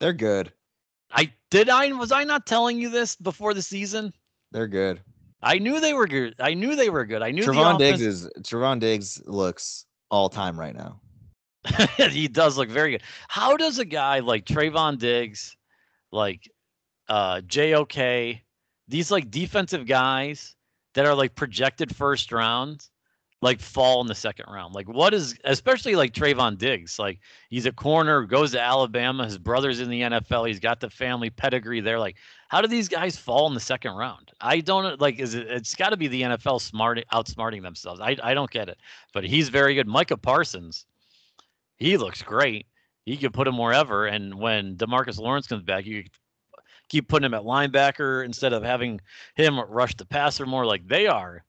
[0.00, 0.52] They're good.
[1.10, 4.12] I did I was I not telling you this before the season?
[4.52, 5.00] They're good.
[5.42, 6.34] I knew they were good.
[6.40, 7.22] I knew they were good.
[7.22, 11.00] I knew Trevon Diggs is Trevon Diggs looks all time right now.
[11.96, 13.02] he does look very good.
[13.28, 15.56] How does a guy like Trevon Diggs,
[16.12, 16.48] like
[17.08, 18.40] uh JOK,
[18.88, 20.54] these like defensive guys
[20.94, 22.90] that are like projected first rounds,
[23.40, 24.74] like fall in the second round.
[24.74, 27.20] Like what is especially like Trevon Diggs, like
[27.50, 31.30] he's a corner, goes to Alabama, his brother's in the NFL, he's got the family
[31.30, 31.98] pedigree there.
[31.98, 32.16] Like,
[32.48, 34.32] how do these guys fall in the second round?
[34.40, 38.00] I don't like is it it's gotta be the NFL smart outsmarting themselves.
[38.00, 38.78] I I don't get it.
[39.12, 39.86] But he's very good.
[39.86, 40.84] Micah Parsons,
[41.76, 42.66] he looks great.
[43.04, 44.06] He could put him wherever.
[44.06, 46.04] And when Demarcus Lawrence comes back, you
[46.88, 49.00] keep putting him at linebacker instead of having
[49.34, 51.44] him rush the passer more like they are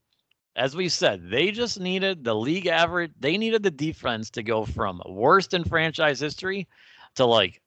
[0.59, 3.13] as we said, they just needed the league average.
[3.17, 6.67] They needed the defense to go from worst in franchise history
[7.15, 7.61] to like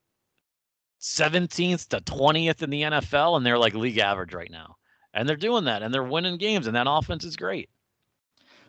[1.00, 4.76] 17th to 20th in the NFL, and they're like league average right now.
[5.14, 7.70] And they're doing that, and they're winning games, and that offense is great.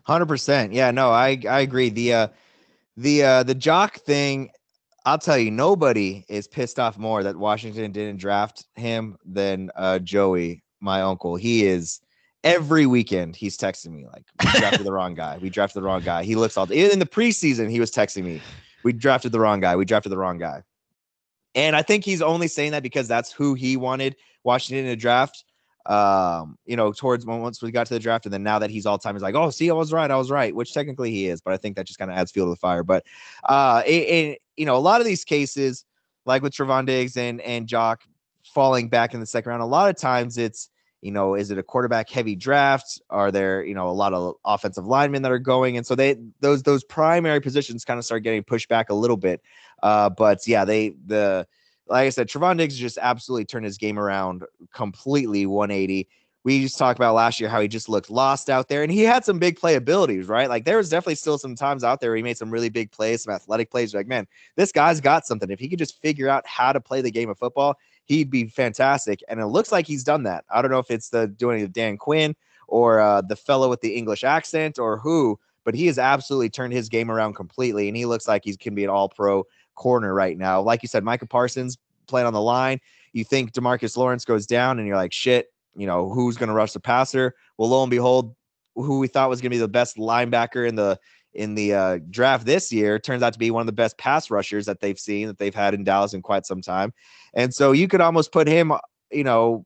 [0.04, 0.72] Hundred percent.
[0.72, 1.90] Yeah, no, I I agree.
[1.90, 2.28] The uh,
[2.96, 4.50] the uh, the jock thing.
[5.06, 10.00] I'll tell you, nobody is pissed off more that Washington didn't draft him than uh,
[10.00, 11.36] Joey, my uncle.
[11.36, 12.00] He is
[12.44, 15.38] every weekend he's texting me like we drafted the wrong guy.
[15.38, 16.24] We drafted the wrong guy.
[16.24, 18.42] He looks all in the preseason he was texting me
[18.84, 19.76] we drafted the wrong guy.
[19.76, 20.64] We drafted the wrong guy.
[21.56, 25.46] And i think he's only saying that because that's who he wanted washington to draft
[25.86, 28.26] um you know towards once we got to the draft.
[28.26, 30.10] And then now that he's all time he's like oh see i was right.
[30.12, 32.32] I was right which technically he is but i think that just kind of adds
[32.32, 32.84] fuel to the fire.
[32.84, 33.06] But
[33.46, 35.86] uh it, you know a lot of these cases
[36.26, 38.04] like with Trevon Diggs and and Jock
[38.54, 40.70] falling back in the second round a lot of times it's
[41.04, 43.02] you know, is it a quarterback heavy draft?
[43.10, 45.76] Are there, you know, a lot of offensive linemen that are going?
[45.76, 49.18] And so they those those primary positions kind of start getting pushed back a little
[49.18, 49.42] bit.
[49.84, 51.46] Uh, but yeah, they the
[51.88, 54.44] like I said, Trevon Diggs just absolutely turned his game around
[54.74, 56.08] completely 180.
[56.46, 59.02] We just talked about last year how he just looked lost out there, and he
[59.02, 60.48] had some big play abilities, right?
[60.48, 62.92] Like there was definitely still some times out there where he made some really big
[62.92, 63.94] plays, some athletic plays.
[63.94, 64.26] Like, man,
[64.56, 65.50] this guy's got something.
[65.52, 68.48] If he could just figure out how to play the game of football, he'd be
[68.48, 69.24] fantastic.
[69.28, 70.46] And it looks like he's done that.
[70.54, 72.36] I don't know if it's the doing of Dan Quinn
[72.68, 76.74] or uh, the fellow with the English accent or who, but he has absolutely turned
[76.74, 79.46] his game around completely, and he looks like he can be an All Pro
[79.76, 80.62] corner right now.
[80.62, 81.78] Like you said, Micah Parsons
[82.08, 82.80] playing on the line.
[83.14, 86.54] You think Demarcus Lawrence goes down, and you're like, shit, you know, who's going to
[86.54, 87.36] rush the passer?
[87.58, 88.36] Well, lo and behold,
[88.76, 91.00] who we thought was going to be the best linebacker in the
[91.34, 94.30] in the uh, draft this year turns out to be one of the best pass
[94.30, 96.94] rushers that they've seen that they've had in Dallas in quite some time.
[97.34, 98.72] And so you could almost put him,
[99.12, 99.66] you know,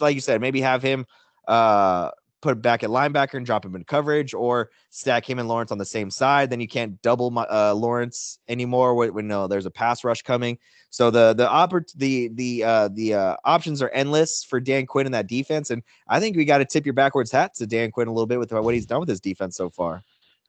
[0.00, 1.06] like you said, maybe have him
[1.48, 2.10] uh,
[2.42, 5.78] put back at linebacker and drop him in coverage, or stack him and Lawrence on
[5.78, 6.50] the same side.
[6.50, 10.22] Then you can't double my, uh, Lawrence anymore when, when no, there's a pass rush
[10.22, 10.58] coming.
[10.90, 15.06] So the the oppor- the the uh, the uh, options are endless for Dan Quinn
[15.06, 17.90] in that defense, and I think we got to tip your backwards hat to Dan
[17.90, 20.02] Quinn a little bit with what he's done with his defense so far.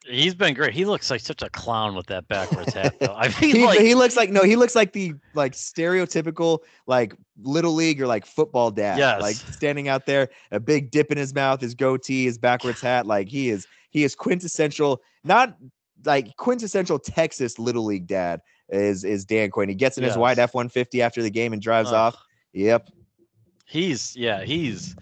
[0.10, 0.74] He's been great.
[0.74, 2.96] He looks like such a clown with that backwards hat.
[3.00, 3.14] Though.
[3.16, 7.16] I mean, he, like, he looks like no, he looks like the like stereotypical like
[7.42, 8.98] little league or like football dad.
[8.98, 9.22] Yes.
[9.22, 13.06] Like standing out there, a big dip in his mouth, his goatee, his backwards hat.
[13.06, 15.58] Like he is he is quintessential, not
[16.06, 19.70] like quintessential Texas little league dad is is Dan Quinn.
[19.70, 21.96] He gets in his white F one fifty after the game and drives Ugh.
[21.96, 22.18] off.
[22.54, 22.90] Yep.
[23.66, 24.96] he's yeah, he's.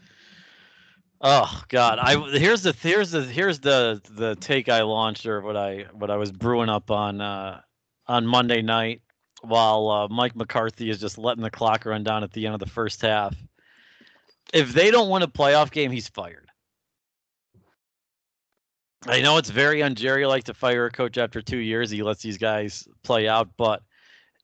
[1.27, 1.97] Oh God!
[1.97, 6.11] I here's the here's the here's the the take I launched or what I what
[6.11, 7.61] I was brewing up on uh,
[8.05, 9.01] on Monday night
[9.41, 12.59] while uh, Mike McCarthy is just letting the clock run down at the end of
[12.59, 13.35] the first half.
[14.53, 16.47] If they don't win a playoff game, he's fired.
[19.07, 21.89] I know it's very un-Jerry like to fire a coach after two years.
[21.89, 23.81] He lets these guys play out, but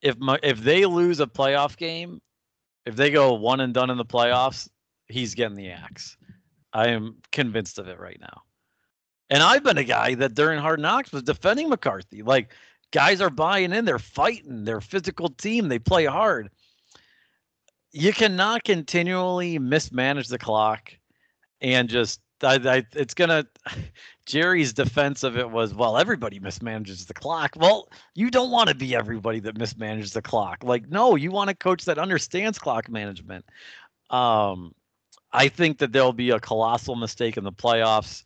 [0.02, 2.22] if my, if they lose a playoff game,
[2.88, 4.68] if they go one and done in the playoffs,
[5.08, 6.18] he's getting the axe.
[6.74, 8.42] I am convinced of it right now.
[9.30, 12.22] And I've been a guy that during Hard Knocks was defending McCarthy.
[12.22, 12.54] Like
[12.92, 16.50] guys are buying in, they're fighting, they're physical team, they play hard.
[17.92, 20.94] You cannot continually mismanage the clock
[21.62, 23.46] and just I, I, it's gonna
[24.26, 27.54] Jerry's defense of it was well everybody mismanages the clock.
[27.56, 30.64] Well, you don't want to be everybody that mismanages the clock.
[30.64, 33.46] Like no, you want a coach that understands clock management.
[34.10, 34.74] Um,
[35.34, 38.24] I think that there'll be a colossal mistake in the playoffs,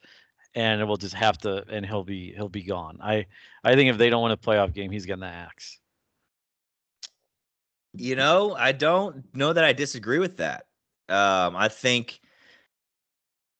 [0.55, 2.97] and it will just have to, and he'll be he'll be gone.
[3.01, 3.27] I
[3.63, 5.79] I think if they don't win a playoff game, he's getting the axe.
[7.93, 10.65] You know, I don't know that I disagree with that.
[11.07, 12.19] Um, I think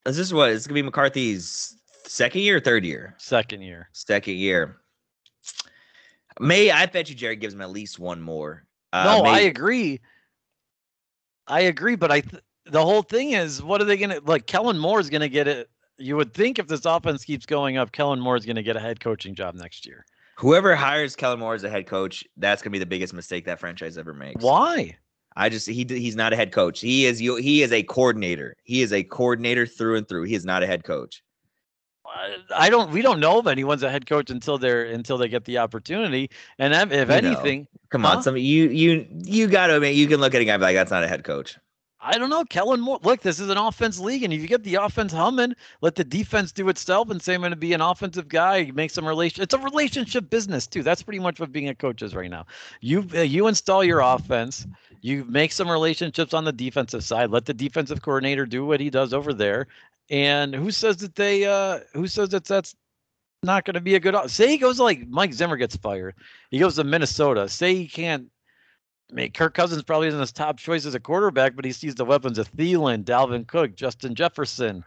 [0.03, 3.89] this is what it's gonna be McCarthy's second year, or third year, Second year.
[3.93, 4.77] second year.
[6.39, 8.65] May I bet you Jerry gives him at least one more.
[8.91, 10.01] Uh, no, I agree.
[11.47, 14.47] I agree, but I th- the whole thing is, what are they gonna like?
[14.47, 15.69] Kellen Moore is gonna get it.
[15.97, 18.79] You would think if this offense keeps going up, Kellen Moore is gonna get a
[18.79, 20.05] head coaching job next year.
[20.37, 23.59] whoever hires Kellen Moore as a head coach, that's gonna be the biggest mistake that
[23.59, 24.43] franchise ever makes.
[24.43, 24.97] Why?
[25.37, 26.79] I just he he's not a head coach.
[26.81, 27.35] He is you.
[27.37, 28.55] He is a coordinator.
[28.63, 30.23] He is a coordinator through and through.
[30.23, 31.21] He is not a head coach.
[32.55, 32.91] I don't.
[32.91, 36.29] We don't know if anyone's a head coach until they're until they get the opportunity.
[36.59, 37.27] And if, if You know.
[37.29, 38.17] anything, Come Huh?
[38.17, 40.75] on, some you you you got to admit you can look at a guy like
[40.75, 41.57] that's not a head coach.
[42.05, 42.43] I don't know.
[42.45, 42.99] Kellen Moore.
[43.01, 46.03] Look, this is an offense league, and if you get the offense humming, let the
[46.03, 48.71] defense do itself, and say I'm going to be an offensive guy.
[48.75, 49.41] Make some relation.
[49.41, 50.83] It's a relationship business too.
[50.83, 52.45] That's pretty much what being a coach is right now.
[52.81, 54.67] You uh, you install your offense.
[55.01, 57.31] You make some relationships on the defensive side.
[57.31, 59.67] Let the defensive coordinator do what he does over there.
[60.11, 61.45] And who says that they?
[61.45, 62.75] uh Who says that that's
[63.41, 64.15] not going to be a good?
[64.29, 66.13] Say he goes like Mike Zimmer gets fired.
[66.51, 67.49] He goes to Minnesota.
[67.49, 68.29] Say he can't
[69.11, 71.95] I mean, Kirk Cousins probably isn't his top choice as a quarterback, but he sees
[71.95, 74.83] the weapons of Thielen, Dalvin Cook, Justin Jefferson,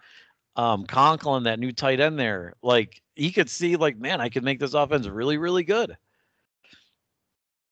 [0.57, 2.55] um, Conklin, that new tight end there.
[2.63, 5.97] Like he could see, like, man, I could make this offense really, really good.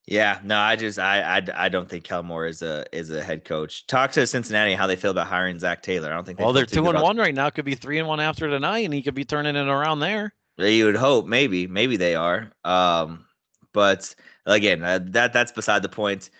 [0.07, 3.23] Yeah, no, I just I I, I don't think Kellen Moore is a is a
[3.25, 3.89] head coach.
[3.89, 6.13] Talk to Cincinnati how they feel about hiring Zac Taylor.
[6.13, 7.51] I don't think They well, they're two and one right now.
[7.51, 10.33] Could be three and one after tonight, and he could be turning it around there.
[10.59, 12.51] You would hope, maybe, maybe they are.
[12.65, 13.27] Um,
[13.73, 14.15] but
[14.47, 16.31] again, uh, that that's beside the point.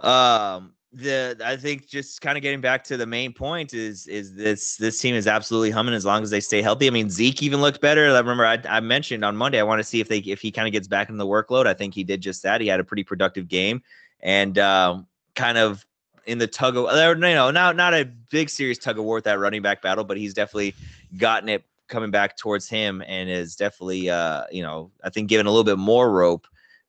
[0.00, 4.34] Um, the I think just kind of getting back to the main point is is
[4.34, 6.86] this this team is absolutely humming as long as they stay healthy.
[6.86, 8.06] I mean, Zeke even looked better.
[8.06, 10.50] I remember I, I mentioned on Monday I want to see if they if he
[10.50, 11.66] kind of gets back in the workload.
[11.66, 12.60] I think he did just that.
[12.60, 13.82] He had a pretty productive game
[14.20, 15.84] and um, kind of
[16.24, 19.24] in the tug of you know not not a big serious tug of war with
[19.24, 20.74] that running back battle, but he's definitely
[21.18, 25.46] gotten it coming back towards him and is definitely uh you know I think given
[25.46, 26.46] a little bit more rope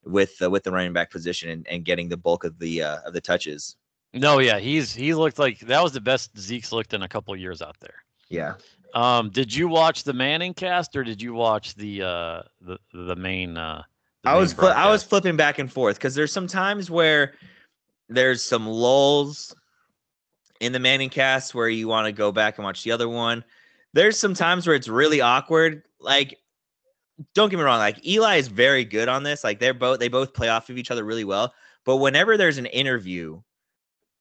[0.08, 2.98] with uh, with the running back position and, and getting the bulk of the uh,
[3.06, 3.76] of the touches.
[4.14, 7.34] No, yeah, he's he looked like that was the best Zeke's looked in a couple
[7.34, 8.04] of years out there.
[8.30, 8.54] Yeah.
[8.94, 13.16] Um, did you watch the Manning cast or did you watch the uh the the
[13.16, 13.84] main uh
[14.24, 16.90] the I main was fli- I was flipping back and forth because there's some times
[16.90, 17.34] where
[18.10, 19.54] there's some lulls
[20.60, 23.44] in the Manning cast where you want to go back and watch the other one.
[23.94, 25.84] There's some times where it's really awkward.
[26.00, 26.38] Like,
[27.34, 29.44] don't get me wrong, like Eli is very good on this.
[29.44, 31.54] Like they're both they both play off of each other really well.
[31.86, 33.42] But whenever there's an interview,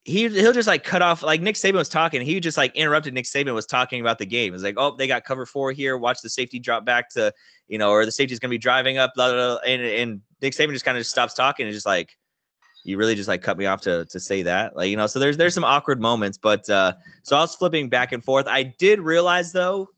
[0.05, 2.23] he he'll just like cut off like Nick Saban was talking.
[2.23, 4.55] He just like interrupted Nick Saban was talking about the game.
[4.55, 5.99] It's like, oh, they got cover four here.
[5.99, 7.33] Watch the safety drop back to
[7.69, 10.55] you know, or the safety's gonna be driving up, blah, blah, blah, and and Nick
[10.55, 12.17] Saban just kind of just stops talking and just like,
[12.85, 15.09] you really just like cut me off to to say that, like you know.
[15.09, 16.93] So there's there's some awkward moments, but uh,
[17.25, 18.47] so I was flipping back and forth.
[18.47, 19.89] I did realize though,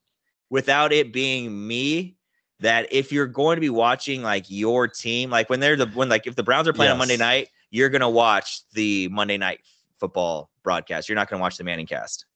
[0.48, 2.16] without it being me,
[2.60, 6.08] that if you're going to be watching like your team, like when they're the when
[6.08, 9.60] like if the Browns are playing on Monday night, you're gonna watch the Monday night
[9.98, 11.08] football broadcast.
[11.08, 12.26] You're not gonna watch the Manning cast.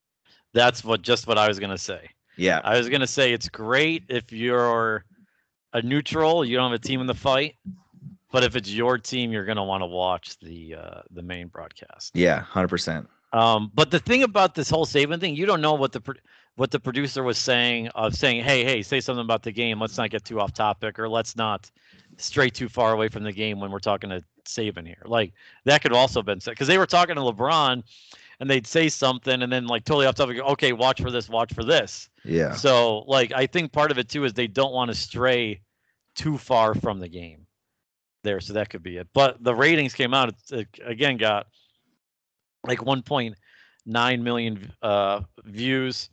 [0.53, 2.11] That's what just what I was gonna say.
[2.37, 5.05] Yeah, I was gonna say it's great if you're
[5.73, 7.57] a neutral, you don't have a team in the fight.
[8.31, 12.13] But if it's your team, you're gonna want to watch the uh, the main broadcast.
[12.15, 13.09] yeah, hundred percent.
[13.33, 16.03] Um, but the thing about this whole Saban thing, you don't know what the
[16.57, 19.81] what the producer was saying of saying, "Hey, hey, say something about the game.
[19.81, 21.71] Let's not get too off topic, or let's not
[22.19, 25.33] stray too far away from the game when we're talking to Saban here." Like
[25.65, 27.83] that could also have been said because they were talking to LeBron,
[28.41, 30.39] and they'd say something, and then like totally off topic.
[30.39, 31.29] Okay, watch for this.
[31.29, 32.11] Watch for this.
[32.25, 35.61] Yeah, So like I think part of it too is they don't want to stray
[36.15, 37.47] too far from the game
[38.25, 38.41] there.
[38.41, 39.09] So that could be it.
[39.15, 40.35] But the ratings came out.
[40.51, 41.47] It, again got
[42.67, 46.11] like 1.9 million uh, views.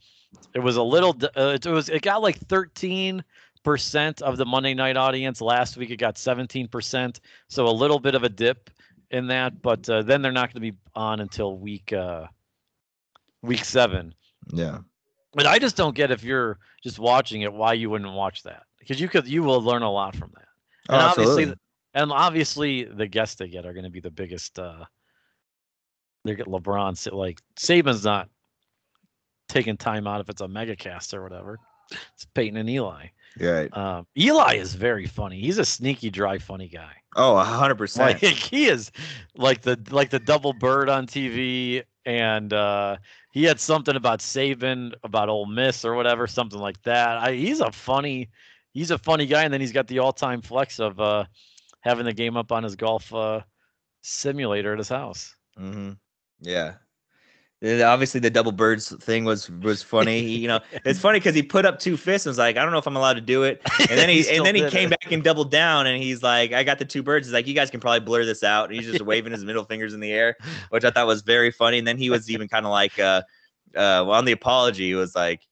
[0.53, 1.15] It was a little.
[1.35, 1.89] Uh, it was.
[1.89, 3.23] It got like 13
[3.63, 5.41] percent of the Monday night audience.
[5.41, 7.19] Last week it got 17 percent.
[7.47, 8.69] So a little bit of a dip
[9.11, 9.61] in that.
[9.61, 12.27] But uh, then they're not going to be on until week uh,
[13.41, 14.13] week seven.
[14.53, 14.79] Yeah.
[15.33, 18.63] But I just don't get if you're just watching it why you wouldn't watch that
[18.79, 20.47] because you could you will learn a lot from that.
[20.89, 21.55] Oh, And obviously, absolutely.
[21.93, 24.57] and obviously the guests they get are going to be the biggest.
[24.57, 24.85] uh
[26.25, 27.11] They get LeBron.
[27.13, 28.29] Like Saban's not
[29.49, 31.59] taking time out if it's a mega cast or whatever.
[31.91, 33.07] It's Peyton and Eli.
[33.39, 33.75] Right.
[33.75, 35.39] Um, Eli is very funny.
[35.41, 36.93] He's a sneaky, dry, funny guy.
[37.15, 38.19] Oh, hundred Like percent.
[38.19, 38.91] he is
[39.35, 42.97] like the like the double bird on TV, and uh,
[43.31, 47.17] he had something about Saban about Ole Miss or whatever, something like that.
[47.17, 48.29] I, he's a funny,
[48.73, 51.25] he's a funny guy, and then he's got the all-time flex of uh,
[51.81, 53.41] having the game up on his golf uh,
[54.01, 55.35] simulator at his house.
[55.57, 55.91] hmm
[56.41, 56.75] Yeah.
[57.61, 60.21] Obviously, the double birds thing was was funny.
[60.21, 62.63] He- you know, it's funny because he put up two fists and was like, "I
[62.63, 64.69] don't know if I'm allowed to do it." And then he, still and then he
[64.69, 65.01] came it.
[65.01, 67.53] back and doubled down, and he's like, "I got the two birds." He's like, "You
[67.53, 70.11] guys can probably blur this out." And he's just waving his middle fingers in the
[70.13, 70.37] air,
[70.69, 71.79] which I thought was very funny.
[71.79, 73.23] And then he was even kind of like, uh,
[73.75, 75.45] uh, well, on the apology, he was like,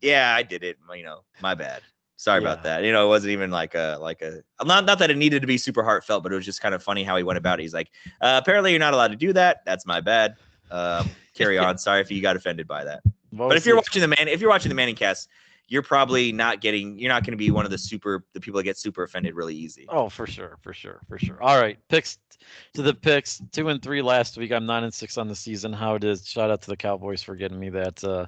[0.00, 0.78] "Yeah, I did it.
[0.94, 1.82] You know, my bad.
[2.14, 5.10] Sorry about that." You know, it wasn't even like a like a not not that
[5.10, 7.24] it needed to be super heartfelt, but it was just kind of funny how he
[7.24, 7.62] went about it.
[7.62, 7.90] He's like,
[8.20, 9.62] uh, "Apparently, you're not allowed to do that.
[9.66, 10.36] That's my bad."
[10.72, 11.78] Um, carry on.
[11.78, 13.02] Sorry if you got offended by that.
[13.34, 15.30] But if you're watching the man, if you're watching the Manning cast,
[15.66, 16.98] you're probably not getting.
[16.98, 19.34] You're not going to be one of the super the people that get super offended
[19.34, 19.86] really easy.
[19.88, 21.42] Oh, for sure, for sure, for sure.
[21.42, 22.18] All right, picks
[22.74, 23.40] to the picks.
[23.50, 24.52] Two and three last week.
[24.52, 25.72] I'm nine and six on the season.
[25.72, 28.26] How did shout out to the Cowboys for getting me that uh,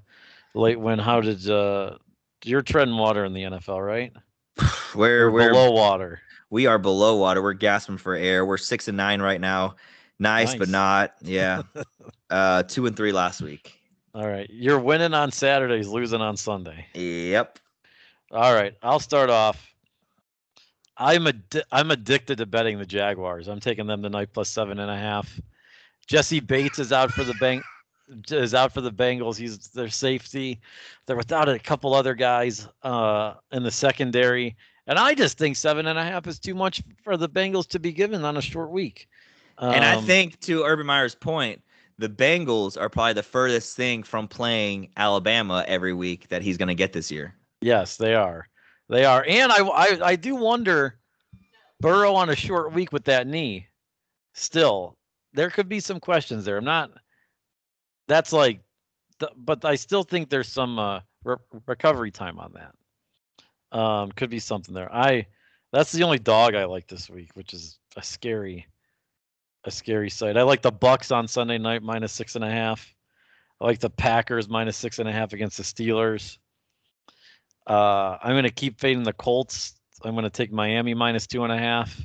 [0.54, 0.98] late win?
[0.98, 1.98] How did uh,
[2.44, 4.10] you're treading water in the NFL, right?
[4.94, 6.22] We're we're below water.
[6.48, 7.42] we are below water.
[7.42, 8.46] We're gasping for air.
[8.46, 9.74] We're six and nine right now.
[10.18, 11.14] Nice, but not.
[11.22, 11.62] Yeah.
[12.30, 13.78] uh, two and three last week.
[14.14, 16.86] All right, you're winning on Saturdays, losing on Sunday.
[16.94, 17.58] Yep.
[18.30, 19.74] All right, I'll start off.
[20.96, 23.48] I'm addi- I'm addicted to betting the Jaguars.
[23.48, 25.40] I'm taking them tonight plus seven and a half.
[26.06, 27.64] Jessie Bates is out for the bank
[28.30, 29.36] is out for the Bengals.
[29.36, 30.60] He's their safety.
[31.06, 34.56] They're without a couple other guys uh, in the secondary,
[34.86, 37.78] and I just think seven and a half is too much for the Bengals to
[37.78, 39.08] be given on a short week.
[39.58, 41.62] And I Um, think to Urban Meyer's point,
[41.98, 46.68] the Bengals are probably the furthest thing from playing Alabama every week that he's going
[46.68, 47.34] to get this year.
[47.60, 48.48] Yes, they are.
[48.88, 49.24] They are.
[49.26, 50.98] And I, I I do wonder
[51.80, 53.68] Burrow on a short week with that knee.
[54.34, 54.96] Still,
[55.32, 56.56] there could be some questions there.
[56.56, 56.90] I'm not
[58.08, 58.60] that's like
[59.36, 61.36] but I still think there's some uh re-
[61.66, 63.78] recovery time on that.
[63.78, 64.92] Um could be something there.
[64.94, 65.26] I
[65.72, 68.66] that's the only dog I like this week, which is a scary
[69.64, 70.36] a scary sight.
[70.36, 72.94] I like the Bucs on Sunday night minus six and a half.
[73.60, 76.38] I like the Packers minus six and a half against the Steelers.
[77.66, 79.74] Uh, I'm going to keep fading the Colts.
[80.04, 81.98] I'm going to take Miami minus two and a half.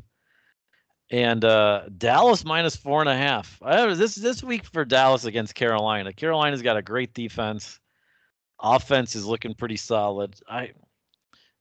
[1.11, 3.59] And uh, Dallas minus four and a half.
[3.63, 6.13] I, this this week for Dallas against Carolina.
[6.13, 7.79] Carolina's got a great defense.
[8.61, 10.35] Offense is looking pretty solid.
[10.47, 10.71] I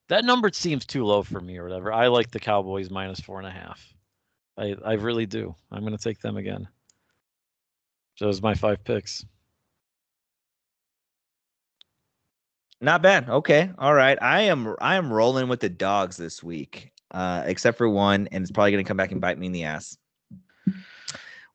[0.07, 1.91] that number seems too low for me or whatever.
[1.91, 3.93] I like the Cowboys minus four and a half.
[4.59, 5.55] I I really do.
[5.71, 6.67] I'm going to take them again.
[8.15, 9.25] So those my five picks.
[12.81, 13.29] Not bad.
[13.29, 13.71] Okay.
[13.77, 14.17] All right.
[14.21, 16.91] I am I am rolling with the dogs this week.
[17.11, 19.63] Uh, except for one, and it's probably gonna come back and bite me in the
[19.63, 19.97] ass.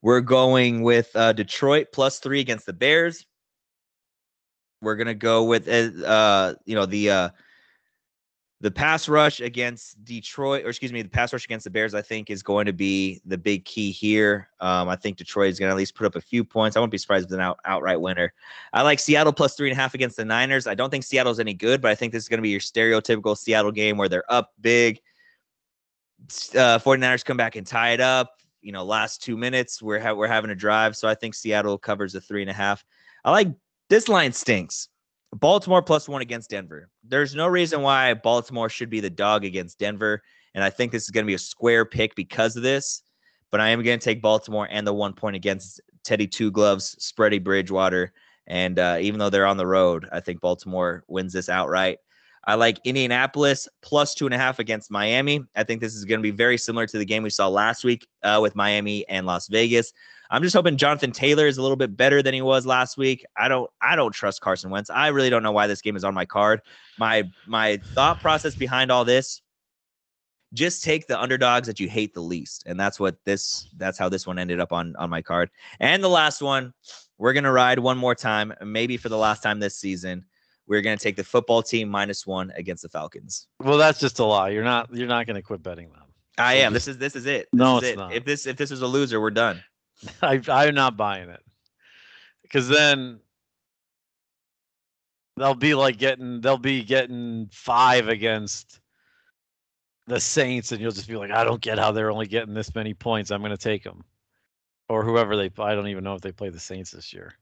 [0.01, 3.25] We're going with uh, Detroit plus three against the Bears.
[4.81, 7.29] We're gonna go with uh, uh you know the uh
[8.61, 12.01] the pass rush against Detroit, or excuse me, the pass rush against the Bears, I
[12.01, 14.49] think, is going to be the big key here.
[14.61, 16.77] Um, I think Detroit is going to at least put up a few points.
[16.77, 18.33] I won't be surprised with an out, outright winner.
[18.71, 20.67] I like Seattle plus three and a half against the Niners.
[20.67, 22.61] I don't think Seattle's any good, but I think this is going to be your
[22.61, 25.01] stereotypical Seattle game where they're up big.
[26.55, 28.39] Uh, 49ers come back and tie it up.
[28.61, 30.95] You know, last two minutes, we're, ha- we're having a drive.
[30.95, 32.85] So I think Seattle covers the three and a half.
[33.25, 33.49] I like
[33.89, 34.87] this line stinks.
[35.35, 36.89] Baltimore plus one against Denver.
[37.03, 40.23] There's no reason why Baltimore should be the dog against Denver.
[40.53, 43.03] And I think this is going to be a square pick because of this.
[43.51, 46.95] But I am going to take Baltimore and the one point against Teddy Two Gloves,
[46.99, 48.13] Spready Bridgewater.
[48.47, 51.97] And uh, even though they're on the road, I think Baltimore wins this outright.
[52.47, 55.43] I like Indianapolis plus two and a half against Miami.
[55.55, 57.83] I think this is going to be very similar to the game we saw last
[57.83, 59.91] week uh, with Miami and Las Vegas.
[60.31, 63.25] I'm just hoping Jonathan Taylor is a little bit better than he was last week.
[63.37, 64.89] I don't I don't trust Carson Wentz.
[64.89, 66.61] I really don't know why this game is on my card.
[66.97, 69.41] My my thought process behind all this
[70.53, 72.63] just take the underdogs that you hate the least.
[72.65, 75.49] And that's what this that's how this one ended up on on my card.
[75.79, 76.73] And the last one,
[77.17, 80.25] we're going to ride one more time, maybe for the last time this season.
[80.67, 83.47] We're going to take the football team minus 1 against the Falcons.
[83.59, 84.49] Well, that's just a lie.
[84.49, 86.01] You're not you're not going to quit betting them.
[86.37, 86.73] I am.
[86.73, 87.47] This is this is it.
[87.51, 87.97] This No, is it's it.
[87.97, 88.13] not.
[88.13, 89.63] If this if this is a loser, we're done.
[90.21, 91.41] I I'm not buying it.
[92.43, 93.19] Because then
[95.37, 98.79] they'll be like getting they'll be getting five against
[100.07, 102.73] the Saints, and you'll just be like, I don't get how they're only getting this
[102.75, 103.31] many points.
[103.31, 104.03] I'm going to take them,
[104.87, 105.49] or whoever they.
[105.57, 107.33] I don't even know if they play the Saints this year.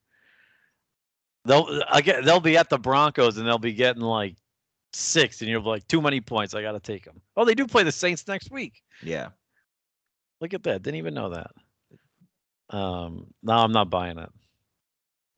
[1.45, 4.35] They'll I get they'll be at the Broncos and they'll be getting like
[4.93, 6.53] six, and you're like too many points.
[6.53, 7.21] I got to take them.
[7.35, 8.81] Oh, they do play the Saints next week.
[9.01, 9.29] Yeah.
[10.39, 10.83] Look at that.
[10.83, 11.51] Didn't even know that.
[12.73, 14.29] Um, no, I'm not buying it.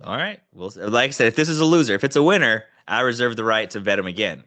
[0.03, 0.39] All right.
[0.53, 3.35] Well, like I said, if this is a loser, if it's a winner, I reserve
[3.35, 4.43] the right to bet him again.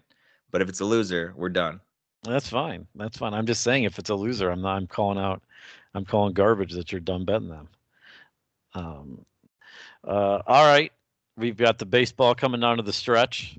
[0.51, 1.81] But if it's a loser, we're done.
[2.25, 2.87] That's fine.
[2.95, 3.35] That's fine.
[3.35, 5.43] I'm just saying if it's a loser, I'm not I'm calling out
[5.95, 7.69] I'm calling garbage that you're done betting them.
[8.75, 9.25] Um
[10.07, 10.93] uh all right.
[11.37, 13.59] We've got the baseball coming down to the stretch.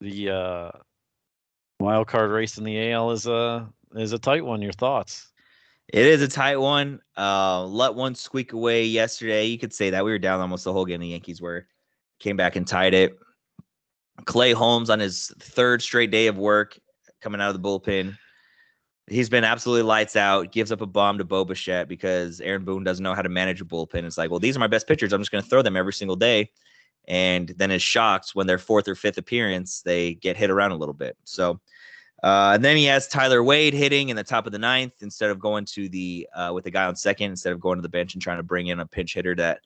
[0.00, 0.70] The uh
[1.78, 4.60] wild card race in the AL is a is a tight one.
[4.60, 5.29] Your thoughts?
[5.92, 7.00] It is a tight one.
[7.16, 9.46] Uh, let one squeak away yesterday.
[9.46, 11.00] You could say that we were down almost the whole game.
[11.00, 11.66] The Yankees were
[12.20, 13.18] came back and tied it.
[14.24, 16.78] Clay Holmes on his third straight day of work
[17.20, 18.16] coming out of the bullpen.
[19.08, 20.52] He's been absolutely lights out.
[20.52, 23.60] Gives up a bomb to Bo Bichette because Aaron Boone doesn't know how to manage
[23.60, 24.04] a bullpen.
[24.04, 25.12] It's like, well, these are my best pitchers.
[25.12, 26.52] I'm just going to throw them every single day.
[27.08, 30.76] And then is shocked when their fourth or fifth appearance, they get hit around a
[30.76, 31.16] little bit.
[31.24, 31.60] So,
[32.22, 35.30] uh, and then he has Tyler Wade hitting in the top of the ninth instead
[35.30, 37.88] of going to the uh, with the guy on second instead of going to the
[37.88, 39.60] bench and trying to bring in a pinch hitter that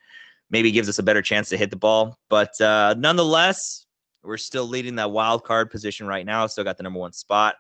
[0.51, 2.19] maybe gives us a better chance to hit the ball.
[2.29, 3.87] But uh, nonetheless,
[4.23, 6.47] we're still leading that wild card position right now.
[6.47, 7.57] Still got the number one spot.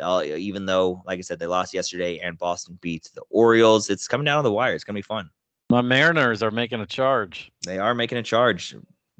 [0.00, 3.90] Uh, even though, like I said, they lost yesterday and Boston beats the Orioles.
[3.90, 4.74] It's coming down to the wire.
[4.74, 5.28] It's gonna be fun.
[5.70, 7.50] My Mariners are making a charge.
[7.66, 8.74] They are making a charge.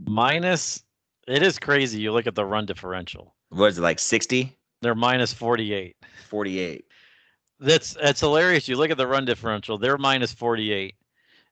[0.07, 0.83] Minus
[1.27, 2.01] it is crazy.
[2.01, 3.35] You look at the run differential.
[3.51, 5.97] What is it like 60, They're minus 48.
[6.29, 6.85] 48?
[7.61, 8.69] That's that's hilarious.
[8.69, 9.79] You look at the run differential.
[9.79, 10.95] They're minus 48.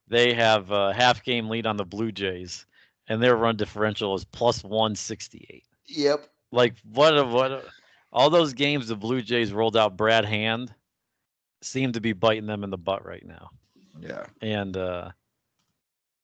[0.08, 2.64] They have a half game lead on the Blue Jays,
[3.08, 5.64] and their run differential is plus 168.
[5.88, 6.28] Yep.
[6.52, 7.18] Like what?
[7.18, 7.50] A, what?
[7.50, 7.62] A,
[8.12, 10.72] all those games the Blue Jays rolled out Brad Hand
[11.62, 13.50] seem to be biting them in the butt right now.
[14.00, 14.26] Yeah.
[14.40, 15.10] And uh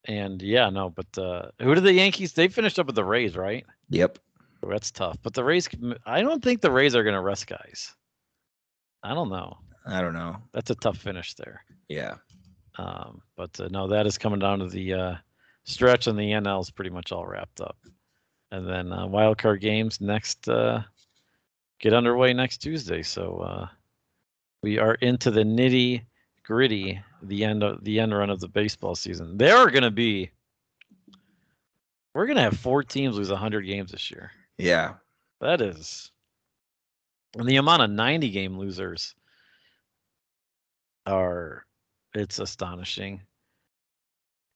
[0.04, 2.32] and yeah, no, but uh who did the Yankees?
[2.32, 3.66] They finished up with the Rays, right?
[3.90, 4.18] Yep.
[4.66, 5.18] That's tough.
[5.22, 5.68] But the Rays,
[6.06, 7.94] I don't think the Rays are going to rest guys.
[9.02, 9.58] I don't know.
[9.86, 10.36] I don't know.
[10.52, 11.64] That's a tough finish there.
[11.88, 12.14] Yeah.
[12.78, 15.14] Um, but uh, no, that is coming down to the uh,
[15.64, 17.76] stretch, and the NL is pretty much all wrapped up.
[18.50, 20.82] And then uh, wild card games next uh,
[21.80, 23.02] get underway next Tuesday.
[23.02, 23.66] So uh,
[24.62, 26.02] we are into the nitty
[26.44, 29.36] gritty, the end of the end run of the baseball season.
[29.36, 30.30] There are going to be.
[32.14, 34.30] We're going to have four teams lose 100 games this year.
[34.62, 34.94] Yeah.
[35.40, 36.10] That is.
[37.36, 39.14] And the amount of 90 game losers.
[41.06, 41.66] are
[42.14, 43.22] it's astonishing.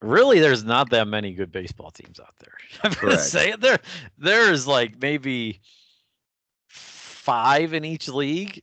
[0.02, 2.52] Really, there's not that many good baseball teams out there.
[2.84, 3.61] I'm gonna say it.
[3.61, 3.78] There,
[4.18, 5.61] there's like maybe
[6.68, 8.62] five in each league.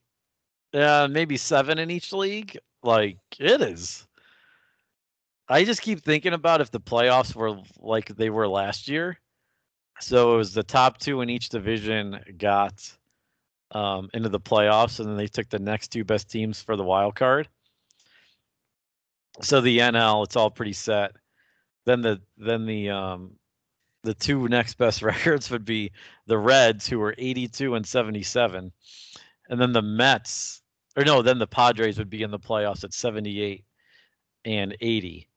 [0.73, 2.57] Yeah, maybe seven in each league.
[2.83, 4.07] Like it is.
[5.49, 9.19] I just keep thinking about if the playoffs were like they were last year.
[9.99, 12.91] So it was the top two in each division got
[13.71, 16.83] um, into the playoffs, and then they took the next two best teams for the
[16.83, 17.47] wild card.
[19.41, 21.13] So the NL, it's all pretty set.
[21.85, 23.31] Then the then the um,
[24.03, 25.91] the two next best records would be
[26.27, 28.71] the Reds, who were 82 and 77,
[29.49, 30.61] and then the Mets,
[30.95, 33.63] or no, then the Padres would be in the playoffs at 78
[34.45, 35.27] and 80.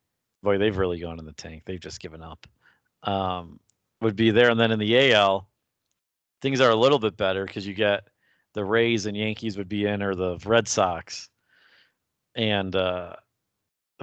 [0.43, 1.63] Boy, they've really gone in the tank.
[1.65, 2.47] They've just given up.
[3.03, 3.61] Um,
[4.01, 5.49] would be there, and then in the AL,
[6.43, 8.09] things are a little bit better because you get
[8.55, 11.29] the Rays and Yankees would be in, or the Red Sox,
[12.35, 13.15] and uh,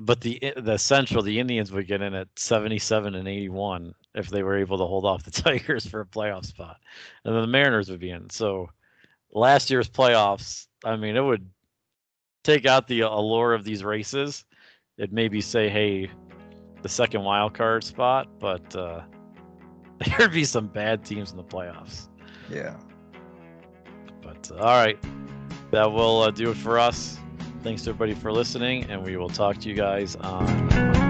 [0.02, 4.44] but the the Central, the Indians would get in at 77 and 81 if they
[4.44, 6.78] were able to hold off the Tigers for a playoff spot,
[7.24, 8.30] and then the Mariners would be in.
[8.30, 8.70] So
[9.32, 11.48] last year's playoffs, I mean, it would
[12.44, 14.46] take out the allure of these races.
[14.98, 16.12] It maybe say, hey,
[16.82, 19.02] the second wild card spot, but uh,
[20.06, 22.08] there'd be some bad teams in the playoffs.
[22.50, 22.76] Yeah.
[24.22, 24.98] But uh, all right,
[25.72, 27.18] that will uh, do it for us.
[27.64, 31.03] Thanks everybody for listening, and we will talk to you guys on